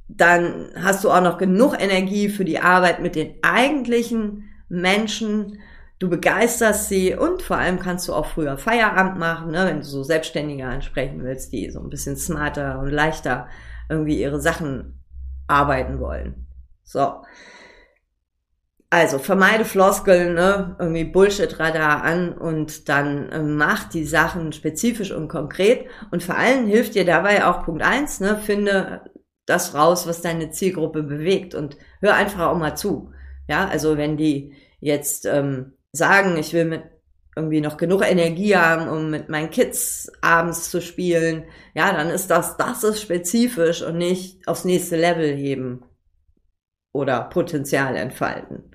dann 0.08 0.72
hast 0.76 1.04
du 1.04 1.12
auch 1.12 1.22
noch 1.22 1.38
genug 1.38 1.76
Energie 1.80 2.30
für 2.30 2.46
die 2.46 2.60
Arbeit 2.60 3.02
mit 3.02 3.16
den 3.16 3.36
eigentlichen 3.42 4.50
Menschen. 4.70 5.60
Du 6.00 6.10
begeisterst 6.10 6.90
sie 6.90 7.16
und 7.16 7.42
vor 7.42 7.58
allem 7.58 7.80
kannst 7.80 8.08
du 8.08 8.14
auch 8.14 8.28
früher 8.28 8.58
Feierabend 8.58 9.18
machen, 9.18 9.52
ne, 9.52 9.66
wenn 9.66 9.80
du 9.80 9.84
so 9.84 10.04
Selbstständige 10.04 10.66
ansprechen 10.66 11.24
willst, 11.24 11.52
die 11.52 11.70
so 11.72 11.80
ein 11.80 11.90
bisschen 11.90 12.16
smarter 12.16 12.80
und 12.80 12.90
leichter 12.90 13.48
irgendwie 13.90 14.20
ihre 14.20 14.40
Sachen 14.40 15.04
arbeiten 15.48 16.00
wollen. 16.00 16.48
So. 16.84 17.22
Also 18.90 19.20
vermeide 19.20 19.66
Floskeln, 19.66 20.34
ne? 20.34 20.78
irgendwie 20.80 21.04
Bullshit-Radar 21.04 22.04
an 22.04 22.32
und 22.32 22.88
dann 22.88 23.30
äh, 23.30 23.44
mach 23.44 23.90
die 23.90 24.06
Sachen 24.06 24.54
spezifisch 24.54 25.12
und 25.12 25.28
konkret. 25.28 25.88
Und 26.12 26.24
vor 26.24 26.38
allem 26.38 26.68
hilft 26.68 26.96
dir 26.96 27.06
dabei 27.06 27.46
auch 27.46 27.66
Punkt 27.66 27.84
eins, 27.84 28.22
ne? 28.22 28.38
finde 28.38 29.02
das 29.46 29.74
raus, 29.74 30.08
was 30.08 30.22
deine 30.22 30.52
Zielgruppe 30.52 31.04
bewegt 31.04 31.54
und 31.54 31.78
hör 32.00 32.16
einfach 32.16 32.48
auch 32.48 32.58
mal 32.58 32.76
zu. 32.76 33.12
Ja, 33.50 33.68
also 33.68 33.98
wenn 33.98 34.16
die 34.16 34.54
jetzt 34.80 35.26
ähm, 35.26 35.74
sagen, 35.92 36.38
ich 36.38 36.54
will 36.54 36.66
mit 36.66 36.84
irgendwie 37.38 37.62
noch 37.62 37.78
genug 37.78 38.04
Energie 38.04 38.56
haben, 38.56 38.90
um 38.90 39.10
mit 39.10 39.30
meinen 39.30 39.50
Kids 39.50 40.12
abends 40.22 40.70
zu 40.70 40.82
spielen, 40.82 41.46
ja, 41.74 41.94
dann 41.94 42.10
ist 42.10 42.28
das, 42.30 42.58
das 42.58 42.84
ist 42.84 43.02
spezifisch 43.02 43.82
und 43.82 43.98
nicht 43.98 44.46
aufs 44.48 44.66
nächste 44.66 44.98
Level 44.98 45.34
heben 45.36 45.84
oder 46.94 47.22
Potenzial 47.22 47.96
entfalten. 47.96 48.72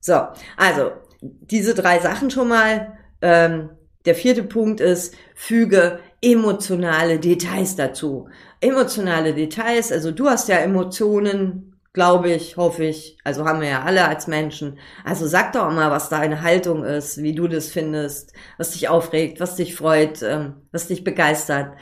So, 0.00 0.26
also 0.56 0.92
diese 1.20 1.74
drei 1.74 1.98
Sachen 2.00 2.30
schon 2.30 2.48
mal. 2.48 2.98
Ähm, 3.22 3.70
der 4.04 4.14
vierte 4.14 4.44
Punkt 4.44 4.80
ist, 4.80 5.16
füge 5.34 5.98
emotionale 6.20 7.18
Details 7.18 7.74
dazu 7.74 8.28
emotionale 8.60 9.34
Details, 9.34 9.92
also 9.92 10.10
du 10.10 10.28
hast 10.28 10.48
ja 10.48 10.56
Emotionen, 10.58 11.65
glaube 11.96 12.30
ich, 12.30 12.58
hoffe 12.58 12.84
ich. 12.84 13.16
Also 13.24 13.46
haben 13.46 13.62
wir 13.62 13.70
ja 13.70 13.82
alle 13.82 14.06
als 14.06 14.26
Menschen. 14.26 14.78
Also 15.02 15.26
sag 15.26 15.54
doch 15.54 15.72
mal, 15.72 15.90
was 15.90 16.10
deine 16.10 16.42
Haltung 16.42 16.84
ist, 16.84 17.22
wie 17.22 17.34
du 17.34 17.48
das 17.48 17.70
findest, 17.70 18.34
was 18.58 18.72
dich 18.72 18.90
aufregt, 18.90 19.40
was 19.40 19.56
dich 19.56 19.74
freut, 19.74 20.22
ähm, 20.22 20.56
was 20.72 20.88
dich 20.88 21.04
begeistert. 21.04 21.74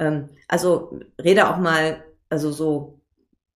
Ähm, 0.00 0.28
also 0.48 0.98
rede 1.22 1.48
auch 1.48 1.58
mal, 1.58 2.04
also 2.28 2.50
so 2.50 3.00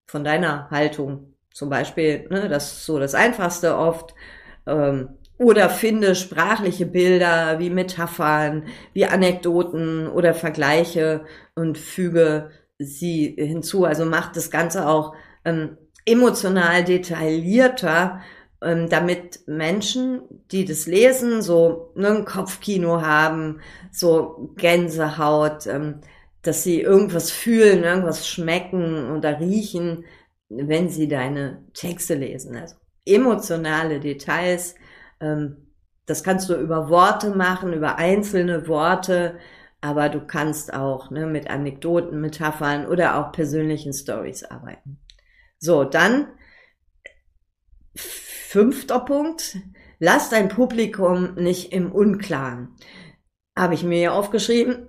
von 0.06 0.22
deiner 0.22 0.70
Haltung. 0.70 1.34
Zum 1.52 1.68
Beispiel, 1.68 2.28
ne, 2.30 2.48
das 2.48 2.72
ist 2.72 2.86
so 2.86 3.00
das 3.00 3.16
Einfachste 3.16 3.76
oft. 3.76 4.14
Ähm, 4.68 5.18
oder 5.36 5.68
finde 5.68 6.14
sprachliche 6.14 6.86
Bilder 6.86 7.58
wie 7.58 7.70
Metaphern, 7.70 8.66
wie 8.92 9.06
Anekdoten 9.06 10.06
oder 10.06 10.32
Vergleiche 10.32 11.24
und 11.56 11.76
füge 11.76 12.50
sie 12.78 13.34
hinzu. 13.36 13.84
Also 13.84 14.04
macht 14.04 14.36
das 14.36 14.52
Ganze 14.52 14.86
auch 14.86 15.16
ähm, 15.44 15.76
emotional 16.04 16.84
detaillierter, 16.84 18.20
ähm, 18.62 18.88
damit 18.88 19.46
Menschen, 19.46 20.22
die 20.50 20.64
das 20.64 20.86
lesen, 20.86 21.42
so 21.42 21.92
ne, 21.94 22.08
ein 22.08 22.24
Kopfkino 22.24 23.02
haben, 23.02 23.60
so 23.92 24.52
Gänsehaut, 24.56 25.66
ähm, 25.66 26.00
dass 26.42 26.62
sie 26.62 26.80
irgendwas 26.80 27.30
fühlen, 27.30 27.84
irgendwas 27.84 28.28
schmecken 28.28 29.12
oder 29.12 29.40
riechen, 29.40 30.04
wenn 30.48 30.88
sie 30.88 31.08
deine 31.08 31.64
Texte 31.72 32.14
lesen. 32.14 32.56
Also 32.56 32.76
emotionale 33.06 34.00
Details, 34.00 34.74
ähm, 35.20 35.56
das 36.06 36.22
kannst 36.22 36.48
du 36.50 36.54
über 36.54 36.90
Worte 36.90 37.30
machen, 37.30 37.72
über 37.72 37.96
einzelne 37.96 38.68
Worte, 38.68 39.38
aber 39.80 40.08
du 40.08 40.20
kannst 40.20 40.72
auch 40.72 41.10
ne, 41.10 41.26
mit 41.26 41.48
Anekdoten, 41.50 42.20
Metaphern 42.20 42.86
oder 42.86 43.18
auch 43.18 43.32
persönlichen 43.32 43.92
Stories 43.92 44.44
arbeiten. 44.44 44.98
So, 45.64 45.84
dann 45.84 46.26
fünfter 47.96 49.00
Punkt, 49.00 49.56
lass 49.98 50.28
dein 50.28 50.50
Publikum 50.50 51.36
nicht 51.36 51.72
im 51.72 51.90
Unklaren. 51.90 52.76
Habe 53.56 53.72
ich 53.72 53.82
mir 53.82 53.96
hier 53.96 54.12
aufgeschrieben. 54.12 54.88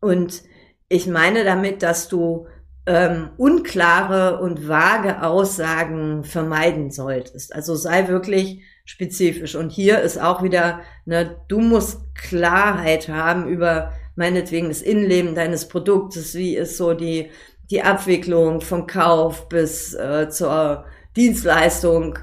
Und 0.00 0.44
ich 0.88 1.06
meine 1.06 1.44
damit, 1.44 1.82
dass 1.82 2.08
du 2.08 2.46
ähm, 2.86 3.32
unklare 3.36 4.40
und 4.40 4.66
vage 4.66 5.22
Aussagen 5.22 6.24
vermeiden 6.24 6.90
solltest. 6.90 7.54
Also 7.54 7.74
sei 7.74 8.08
wirklich 8.08 8.62
spezifisch. 8.86 9.56
Und 9.56 9.72
hier 9.72 10.00
ist 10.00 10.18
auch 10.18 10.42
wieder, 10.42 10.80
ne, 11.04 11.36
du 11.48 11.60
musst 11.60 12.14
Klarheit 12.14 13.10
haben 13.10 13.46
über 13.46 13.92
meinetwegen 14.16 14.68
das 14.68 14.80
Innenleben 14.80 15.34
deines 15.34 15.68
Produktes, 15.68 16.34
wie 16.34 16.56
ist 16.56 16.78
so 16.78 16.94
die, 16.94 17.30
die 17.72 17.82
Abwicklung 17.82 18.60
vom 18.60 18.86
Kauf 18.86 19.48
bis 19.48 19.94
äh, 19.94 20.28
zur 20.28 20.84
Dienstleistung, 21.16 22.18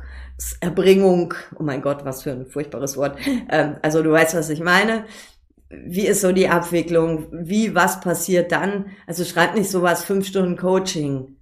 Erbringung, 0.61 1.33
oh 1.59 1.63
mein 1.63 1.81
Gott, 1.81 2.05
was 2.05 2.23
für 2.23 2.31
ein 2.31 2.45
furchtbares 2.45 2.95
Wort. 2.95 3.17
Ähm, 3.51 3.77
also 3.81 4.03
du 4.03 4.11
weißt, 4.11 4.35
was 4.35 4.49
ich 4.49 4.61
meine. 4.61 5.05
Wie 5.69 6.07
ist 6.07 6.21
so 6.21 6.31
die 6.31 6.49
Abwicklung? 6.49 7.27
Wie, 7.31 7.75
was 7.75 7.99
passiert 7.99 8.51
dann? 8.51 8.91
Also 9.07 9.25
schreib 9.25 9.55
nicht 9.55 9.69
sowas, 9.69 10.03
fünf 10.03 10.27
Stunden 10.27 10.55
Coaching 10.55 11.39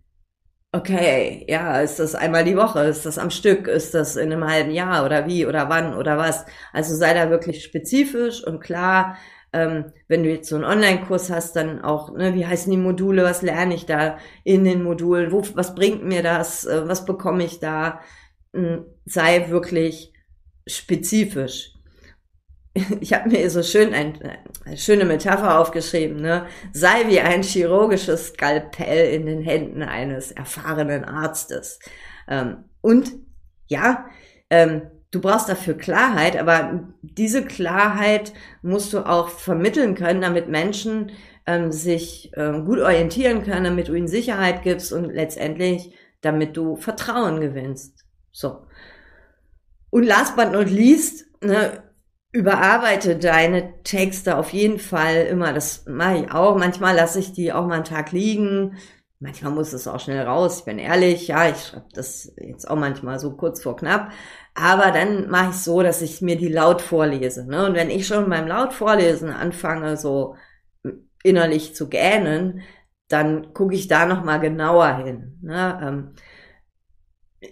okay, 0.71 1.45
ja, 1.47 1.81
ist 1.81 1.99
das 1.99 2.15
einmal 2.15 2.43
die 2.43 2.57
Woche, 2.57 2.81
ist 2.81 3.05
das 3.05 3.17
am 3.17 3.29
Stück, 3.29 3.67
ist 3.67 3.93
das 3.93 4.15
in 4.15 4.31
einem 4.31 4.45
halben 4.45 4.71
Jahr 4.71 5.05
oder 5.05 5.27
wie 5.27 5.45
oder 5.45 5.69
wann 5.69 5.93
oder 5.95 6.17
was. 6.17 6.45
Also 6.73 6.95
sei 6.95 7.13
da 7.13 7.29
wirklich 7.29 7.63
spezifisch 7.63 8.43
und 8.43 8.59
klar. 8.59 9.17
Ähm, 9.53 9.93
wenn 10.07 10.23
du 10.23 10.29
jetzt 10.29 10.49
so 10.49 10.55
einen 10.55 10.65
Online-Kurs 10.65 11.29
hast, 11.29 11.55
dann 11.55 11.81
auch, 11.81 12.11
ne, 12.11 12.33
wie 12.35 12.45
heißen 12.45 12.69
die 12.69 12.77
Module, 12.77 13.23
was 13.23 13.41
lerne 13.41 13.75
ich 13.75 13.85
da 13.85 14.17
in 14.43 14.63
den 14.63 14.83
Modulen, 14.83 15.31
wo, 15.31 15.43
was 15.53 15.73
bringt 15.73 16.03
mir 16.03 16.21
das, 16.21 16.65
äh, 16.65 16.87
was 16.87 17.05
bekomme 17.05 17.45
ich 17.45 17.59
da, 17.59 18.01
ähm, 18.53 18.85
sei 19.05 19.49
wirklich 19.49 20.13
spezifisch 20.67 21.77
ich 23.01 23.13
habe 23.13 23.29
mir 23.29 23.49
so 23.49 23.63
schön 23.63 23.93
ein, 23.93 24.19
eine 24.65 24.77
schöne 24.77 25.05
Metapher 25.05 25.59
aufgeschrieben, 25.59 26.21
ne? 26.21 26.45
Sei 26.73 27.07
wie 27.07 27.19
ein 27.19 27.43
chirurgisches 27.43 28.29
Skalpell 28.29 29.13
in 29.13 29.25
den 29.25 29.41
Händen 29.41 29.83
eines 29.83 30.31
erfahrenen 30.31 31.05
Arztes. 31.05 31.79
Ähm, 32.27 32.65
und 32.81 33.13
ja, 33.67 34.05
ähm, 34.49 34.83
du 35.11 35.21
brauchst 35.21 35.49
dafür 35.49 35.75
Klarheit, 35.75 36.37
aber 36.37 36.83
diese 37.01 37.45
Klarheit 37.45 38.33
musst 38.61 38.93
du 38.93 38.99
auch 39.05 39.29
vermitteln 39.29 39.95
können, 39.95 40.21
damit 40.21 40.49
Menschen 40.49 41.11
ähm, 41.45 41.71
sich 41.71 42.31
ähm, 42.35 42.65
gut 42.65 42.79
orientieren 42.79 43.43
können, 43.43 43.63
damit 43.63 43.87
du 43.87 43.93
ihnen 43.93 44.07
Sicherheit 44.07 44.63
gibst 44.63 44.91
und 44.91 45.05
letztendlich 45.05 45.93
damit 46.21 46.57
du 46.57 46.75
Vertrauen 46.75 47.39
gewinnst. 47.39 48.03
So. 48.31 48.67
Und 49.89 50.03
last 50.03 50.35
but 50.35 50.51
not 50.51 50.69
least, 50.69 51.25
ne, 51.41 51.83
überarbeite 52.31 53.15
deine 53.17 53.81
Texte 53.83 54.37
auf 54.37 54.51
jeden 54.51 54.79
Fall 54.79 55.27
immer. 55.27 55.53
Das 55.53 55.85
mache 55.87 56.17
ich 56.17 56.31
auch. 56.31 56.57
Manchmal 56.57 56.95
lasse 56.95 57.19
ich 57.19 57.33
die 57.33 57.53
auch 57.53 57.65
mal 57.65 57.75
einen 57.75 57.83
Tag 57.83 58.11
liegen. 58.11 58.77
Manchmal 59.19 59.53
muss 59.53 59.73
es 59.73 59.87
auch 59.87 59.99
schnell 59.99 60.21
raus. 60.23 60.59
Ich 60.59 60.65
bin 60.65 60.77
ehrlich, 60.77 61.27
ja, 61.27 61.49
ich 61.49 61.57
schreibe 61.57 61.87
das 61.93 62.31
jetzt 62.37 62.69
auch 62.69 62.75
manchmal 62.75 63.19
so 63.19 63.35
kurz 63.35 63.63
vor 63.63 63.75
knapp. 63.75 64.11
Aber 64.59 64.89
dann 64.89 65.29
mache 65.29 65.51
ich 65.51 65.57
so, 65.57 65.83
dass 65.83 66.01
ich 66.01 66.19
mir 66.23 66.35
die 66.35 66.47
laut 66.47 66.81
vorlese. 66.81 67.45
Ne? 67.45 67.63
Und 67.67 67.75
wenn 67.75 67.91
ich 67.91 68.07
schon 68.07 68.27
beim 68.27 68.47
laut 68.47 68.73
vorlesen 68.73 69.29
anfange, 69.29 69.97
so 69.97 70.35
innerlich 71.21 71.75
zu 71.75 71.89
gähnen, 71.89 72.63
dann 73.07 73.53
gucke 73.53 73.75
ich 73.75 73.87
da 73.87 74.07
noch 74.07 74.23
mal 74.23 74.39
genauer 74.39 74.97
hin. 74.97 75.37
Ne? 75.43 75.79
Ähm, 75.83 76.15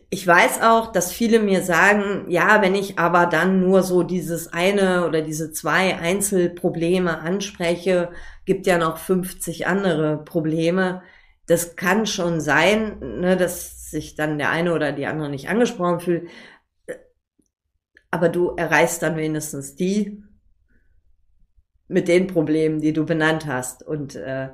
ich 0.10 0.26
weiß 0.26 0.64
auch, 0.64 0.92
dass 0.92 1.12
viele 1.12 1.40
mir 1.40 1.62
sagen, 1.62 2.26
ja, 2.28 2.64
wenn 2.64 2.74
ich 2.74 2.98
aber 2.98 3.28
dann 3.28 3.62
nur 3.62 3.84
so 3.84 4.02
dieses 4.02 4.52
eine 4.52 5.06
oder 5.06 5.22
diese 5.22 5.52
zwei 5.52 5.96
Einzelprobleme 6.00 7.20
anspreche, 7.20 8.10
gibt 8.46 8.66
ja 8.66 8.80
noch 8.80 8.98
50 8.98 9.68
andere 9.68 10.24
Probleme. 10.26 11.04
Das 11.46 11.76
kann 11.76 12.08
schon 12.08 12.42
sein, 12.42 12.98
ne, 13.00 13.38
dass 13.38 13.92
sich 13.92 14.16
dann 14.16 14.40
der 14.40 14.50
eine 14.50 14.74
oder 14.74 14.92
die 14.92 15.06
andere 15.06 15.30
nicht 15.30 15.50
angesprochen 15.50 16.00
fühlt. 16.00 16.30
Aber 18.16 18.30
du 18.30 18.52
erreichst 18.56 19.02
dann 19.02 19.18
wenigstens 19.18 19.76
die 19.76 20.24
mit 21.90 22.08
den 22.08 22.28
Problemen, 22.28 22.80
die 22.80 22.94
du 22.94 23.06
benannt 23.06 23.46
hast 23.46 23.84
und 23.86 24.16
äh, 24.16 24.52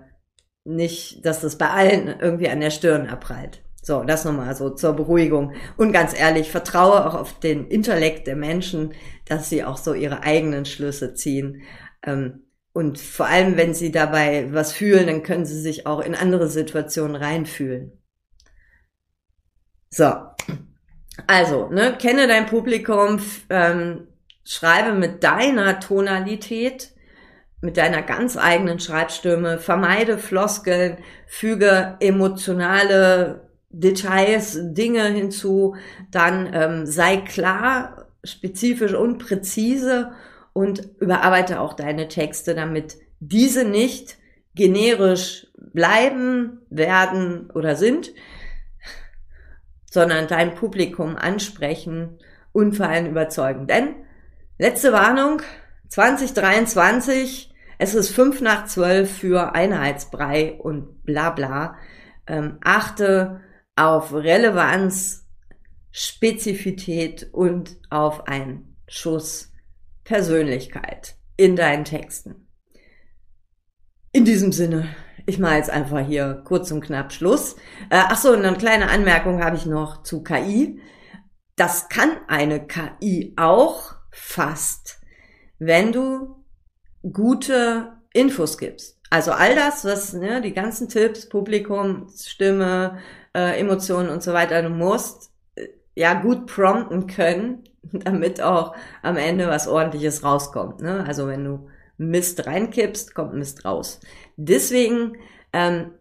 nicht, 0.63 1.23
dass 1.23 1.41
das 1.41 1.59
bei 1.59 1.69
allen 1.69 2.07
irgendwie 2.07 2.49
an 2.49 2.59
der 2.59 2.71
Stirn 2.71 3.05
abprallt. 3.05 3.61
So, 3.83 4.03
das 4.03 4.25
nochmal 4.25 4.55
so 4.55 4.71
zur 4.71 4.93
Beruhigung. 4.93 5.53
Und 5.77 5.91
ganz 5.91 6.19
ehrlich, 6.19 6.49
vertraue 6.49 7.05
auch 7.05 7.13
auf 7.13 7.39
den 7.39 7.67
Intellekt 7.67 8.25
der 8.25 8.35
Menschen, 8.35 8.95
dass 9.27 9.47
sie 9.47 9.63
auch 9.63 9.77
so 9.77 9.93
ihre 9.93 10.23
eigenen 10.23 10.65
Schlüsse 10.65 11.13
ziehen. 11.13 11.61
Ähm, 12.01 12.47
und 12.73 12.97
vor 12.97 13.27
allem, 13.27 13.57
wenn 13.57 13.75
sie 13.75 13.91
dabei 13.91 14.51
was 14.51 14.73
fühlen, 14.73 15.05
dann 15.05 15.21
können 15.21 15.45
sie 15.45 15.61
sich 15.61 15.85
auch 15.85 15.99
in 15.99 16.15
andere 16.15 16.47
Situationen 16.47 17.15
reinfühlen. 17.15 17.91
So. 19.91 20.13
Also, 21.27 21.69
ne, 21.69 21.95
kenne 21.97 22.27
dein 22.27 22.45
Publikum, 22.45 23.19
ähm, 23.49 24.07
schreibe 24.43 24.93
mit 24.93 25.23
deiner 25.23 25.79
Tonalität, 25.79 26.91
mit 27.61 27.77
deiner 27.77 28.01
ganz 28.01 28.37
eigenen 28.37 28.79
Schreibstimme, 28.79 29.59
vermeide 29.59 30.17
Floskeln, 30.17 30.97
füge 31.27 31.95
emotionale 31.99 33.47
Details, 33.69 34.59
Dinge 34.61 35.05
hinzu, 35.05 35.75
dann 36.11 36.49
ähm, 36.53 36.85
sei 36.85 37.17
klar, 37.17 38.07
spezifisch 38.23 38.93
und 38.93 39.19
präzise 39.19 40.11
und 40.53 40.89
überarbeite 40.99 41.59
auch 41.59 41.73
deine 41.73 42.07
Texte, 42.07 42.55
damit 42.55 42.97
diese 43.19 43.63
nicht 43.63 44.17
generisch 44.55 45.47
bleiben, 45.55 46.59
werden 46.69 47.49
oder 47.53 47.75
sind, 47.75 48.11
sondern 49.91 50.27
dein 50.27 50.55
Publikum 50.55 51.17
ansprechen 51.17 52.17
und 52.53 52.77
vor 52.77 52.87
allem 52.87 53.07
überzeugen. 53.07 53.67
Denn, 53.67 53.93
letzte 54.57 54.93
Warnung, 54.93 55.41
2023, 55.89 57.53
es 57.77 57.93
ist 57.93 58.09
fünf 58.11 58.39
nach 58.39 58.65
zwölf 58.65 59.11
für 59.11 59.53
Einheitsbrei 59.53 60.53
und 60.53 61.03
bla 61.03 61.31
bla. 61.31 61.75
Ähm, 62.25 62.57
achte 62.63 63.41
auf 63.75 64.13
Relevanz, 64.13 65.27
Spezifität 65.91 67.27
und 67.33 67.77
auf 67.89 68.27
einen 68.27 68.77
Schuss 68.87 69.51
Persönlichkeit 70.05 71.15
in 71.35 71.57
deinen 71.57 71.83
Texten. 71.83 72.47
In 74.13 74.23
diesem 74.23 74.53
Sinne, 74.53 74.87
ich 75.25 75.39
mache 75.39 75.55
jetzt 75.55 75.69
einfach 75.69 75.99
hier 75.99 76.41
kurz 76.45 76.71
und 76.71 76.81
knapp 76.81 77.11
Schluss. 77.11 77.55
Äh, 77.89 78.01
ach 78.07 78.17
so, 78.17 78.31
eine 78.31 78.53
kleine 78.53 78.89
Anmerkung 78.89 79.43
habe 79.43 79.55
ich 79.55 79.65
noch 79.65 80.03
zu 80.03 80.23
KI. 80.23 80.79
Das 81.55 81.89
kann 81.89 82.09
eine 82.27 82.65
KI 82.65 83.33
auch 83.37 83.95
fast, 84.11 84.99
wenn 85.59 85.91
du 85.91 86.43
gute 87.11 87.93
Infos 88.13 88.57
gibst. 88.57 88.99
Also 89.09 89.31
all 89.31 89.55
das, 89.55 89.83
was, 89.83 90.13
ne, 90.13 90.41
die 90.41 90.53
ganzen 90.53 90.87
Tipps, 90.87 91.27
Publikum, 91.27 92.07
Stimme, 92.15 92.99
äh, 93.35 93.59
Emotionen 93.59 94.09
und 94.09 94.23
so 94.23 94.33
weiter, 94.33 94.61
du 94.61 94.69
musst 94.69 95.31
äh, 95.55 95.67
ja 95.95 96.13
gut 96.13 96.47
prompten 96.47 97.07
können, 97.07 97.63
damit 97.91 98.41
auch 98.41 98.75
am 99.01 99.17
Ende 99.17 99.47
was 99.47 99.67
ordentliches 99.67 100.23
rauskommt. 100.23 100.81
Ne? 100.81 101.03
Also 101.05 101.27
wenn 101.27 101.43
du 101.43 101.69
Mist 102.01 102.47
reinkippst, 102.47 103.13
kommt 103.13 103.35
Mist 103.35 103.63
raus. 103.63 103.99
Deswegen 104.35 105.17
ähm, 105.53 105.91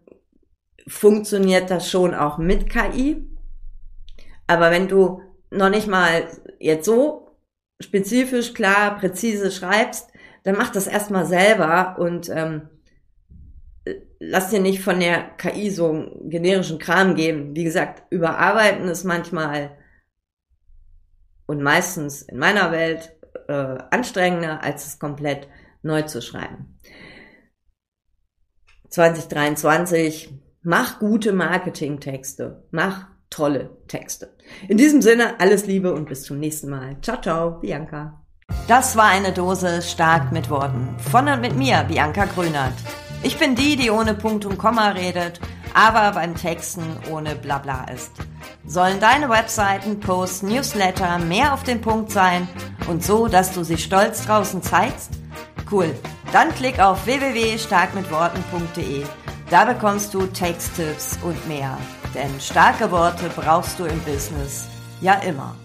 funktioniert 0.87 1.69
das 1.69 1.89
schon 1.89 2.15
auch 2.15 2.39
mit 2.39 2.69
KI. 2.69 3.27
Aber 4.47 4.71
wenn 4.71 4.87
du 4.87 5.21
noch 5.51 5.69
nicht 5.69 5.87
mal 5.87 6.27
jetzt 6.59 6.85
so 6.85 7.37
spezifisch, 7.79 8.53
klar, 8.53 8.97
präzise 8.97 9.51
schreibst, 9.51 10.09
dann 10.43 10.57
mach 10.57 10.71
das 10.71 10.87
erstmal 10.87 11.27
selber 11.27 11.97
und 11.99 12.29
ähm, 12.29 12.67
lass 14.19 14.49
dir 14.49 14.59
nicht 14.59 14.81
von 14.81 14.99
der 14.99 15.21
KI 15.37 15.69
so 15.69 15.91
einen 15.91 16.29
generischen 16.31 16.79
Kram 16.79 17.13
geben. 17.13 17.55
Wie 17.55 17.63
gesagt, 17.63 18.03
überarbeiten 18.09 18.87
ist 18.87 19.03
manchmal 19.03 19.77
und 21.45 21.61
meistens 21.61 22.23
in 22.23 22.39
meiner 22.39 22.71
Welt 22.71 23.15
äh, 23.47 23.77
anstrengender, 23.91 24.63
als 24.63 24.87
es 24.87 24.99
komplett 24.99 25.47
neu 25.83 26.03
zu 26.03 26.21
schreiben. 26.21 26.77
2023, 28.89 30.33
mach 30.63 30.99
gute 30.99 31.31
Marketingtexte, 31.31 32.67
mach 32.71 33.07
tolle 33.29 33.77
Texte. 33.87 34.35
In 34.67 34.77
diesem 34.77 35.01
Sinne, 35.01 35.39
alles 35.39 35.65
Liebe 35.65 35.93
und 35.93 36.09
bis 36.09 36.23
zum 36.23 36.39
nächsten 36.39 36.69
Mal. 36.69 36.97
Ciao, 37.01 37.21
ciao, 37.21 37.59
Bianca. 37.59 38.21
Das 38.67 38.97
war 38.97 39.05
eine 39.05 39.31
Dose 39.31 39.81
stark 39.81 40.31
mit 40.31 40.49
Worten. 40.49 40.95
Von 41.09 41.27
und 41.29 41.39
mit 41.39 41.55
mir, 41.55 41.85
Bianca 41.87 42.25
Grünert. 42.25 42.73
Ich 43.23 43.37
bin 43.37 43.55
die, 43.55 43.77
die 43.77 43.89
ohne 43.89 44.13
Punkt 44.13 44.45
und 44.45 44.57
Komma 44.57 44.89
redet, 44.89 45.39
aber 45.73 46.11
beim 46.11 46.35
Texten 46.35 46.83
ohne 47.09 47.35
Blabla 47.35 47.85
ist. 47.85 48.11
Sollen 48.65 48.99
deine 48.99 49.29
Webseiten, 49.29 49.99
Posts, 49.99 50.43
Newsletter 50.43 51.17
mehr 51.19 51.53
auf 51.53 51.63
den 51.63 51.81
Punkt 51.81 52.11
sein 52.11 52.47
und 52.89 53.03
so, 53.03 53.27
dass 53.27 53.53
du 53.53 53.63
sie 53.63 53.77
stolz 53.77 54.25
draußen 54.25 54.61
zeigst? 54.61 55.20
Cool. 55.71 55.95
Dann 56.33 56.53
klick 56.55 56.79
auf 56.79 57.05
www.starkmitworten.de. 57.05 59.05
Da 59.49 59.65
bekommst 59.65 60.13
du 60.13 60.25
Texttipps 60.27 61.17
und 61.23 61.47
mehr. 61.47 61.77
Denn 62.13 62.39
starke 62.39 62.91
Worte 62.91 63.29
brauchst 63.35 63.79
du 63.79 63.85
im 63.85 63.99
Business 64.01 64.67
ja 64.99 65.15
immer. 65.15 65.55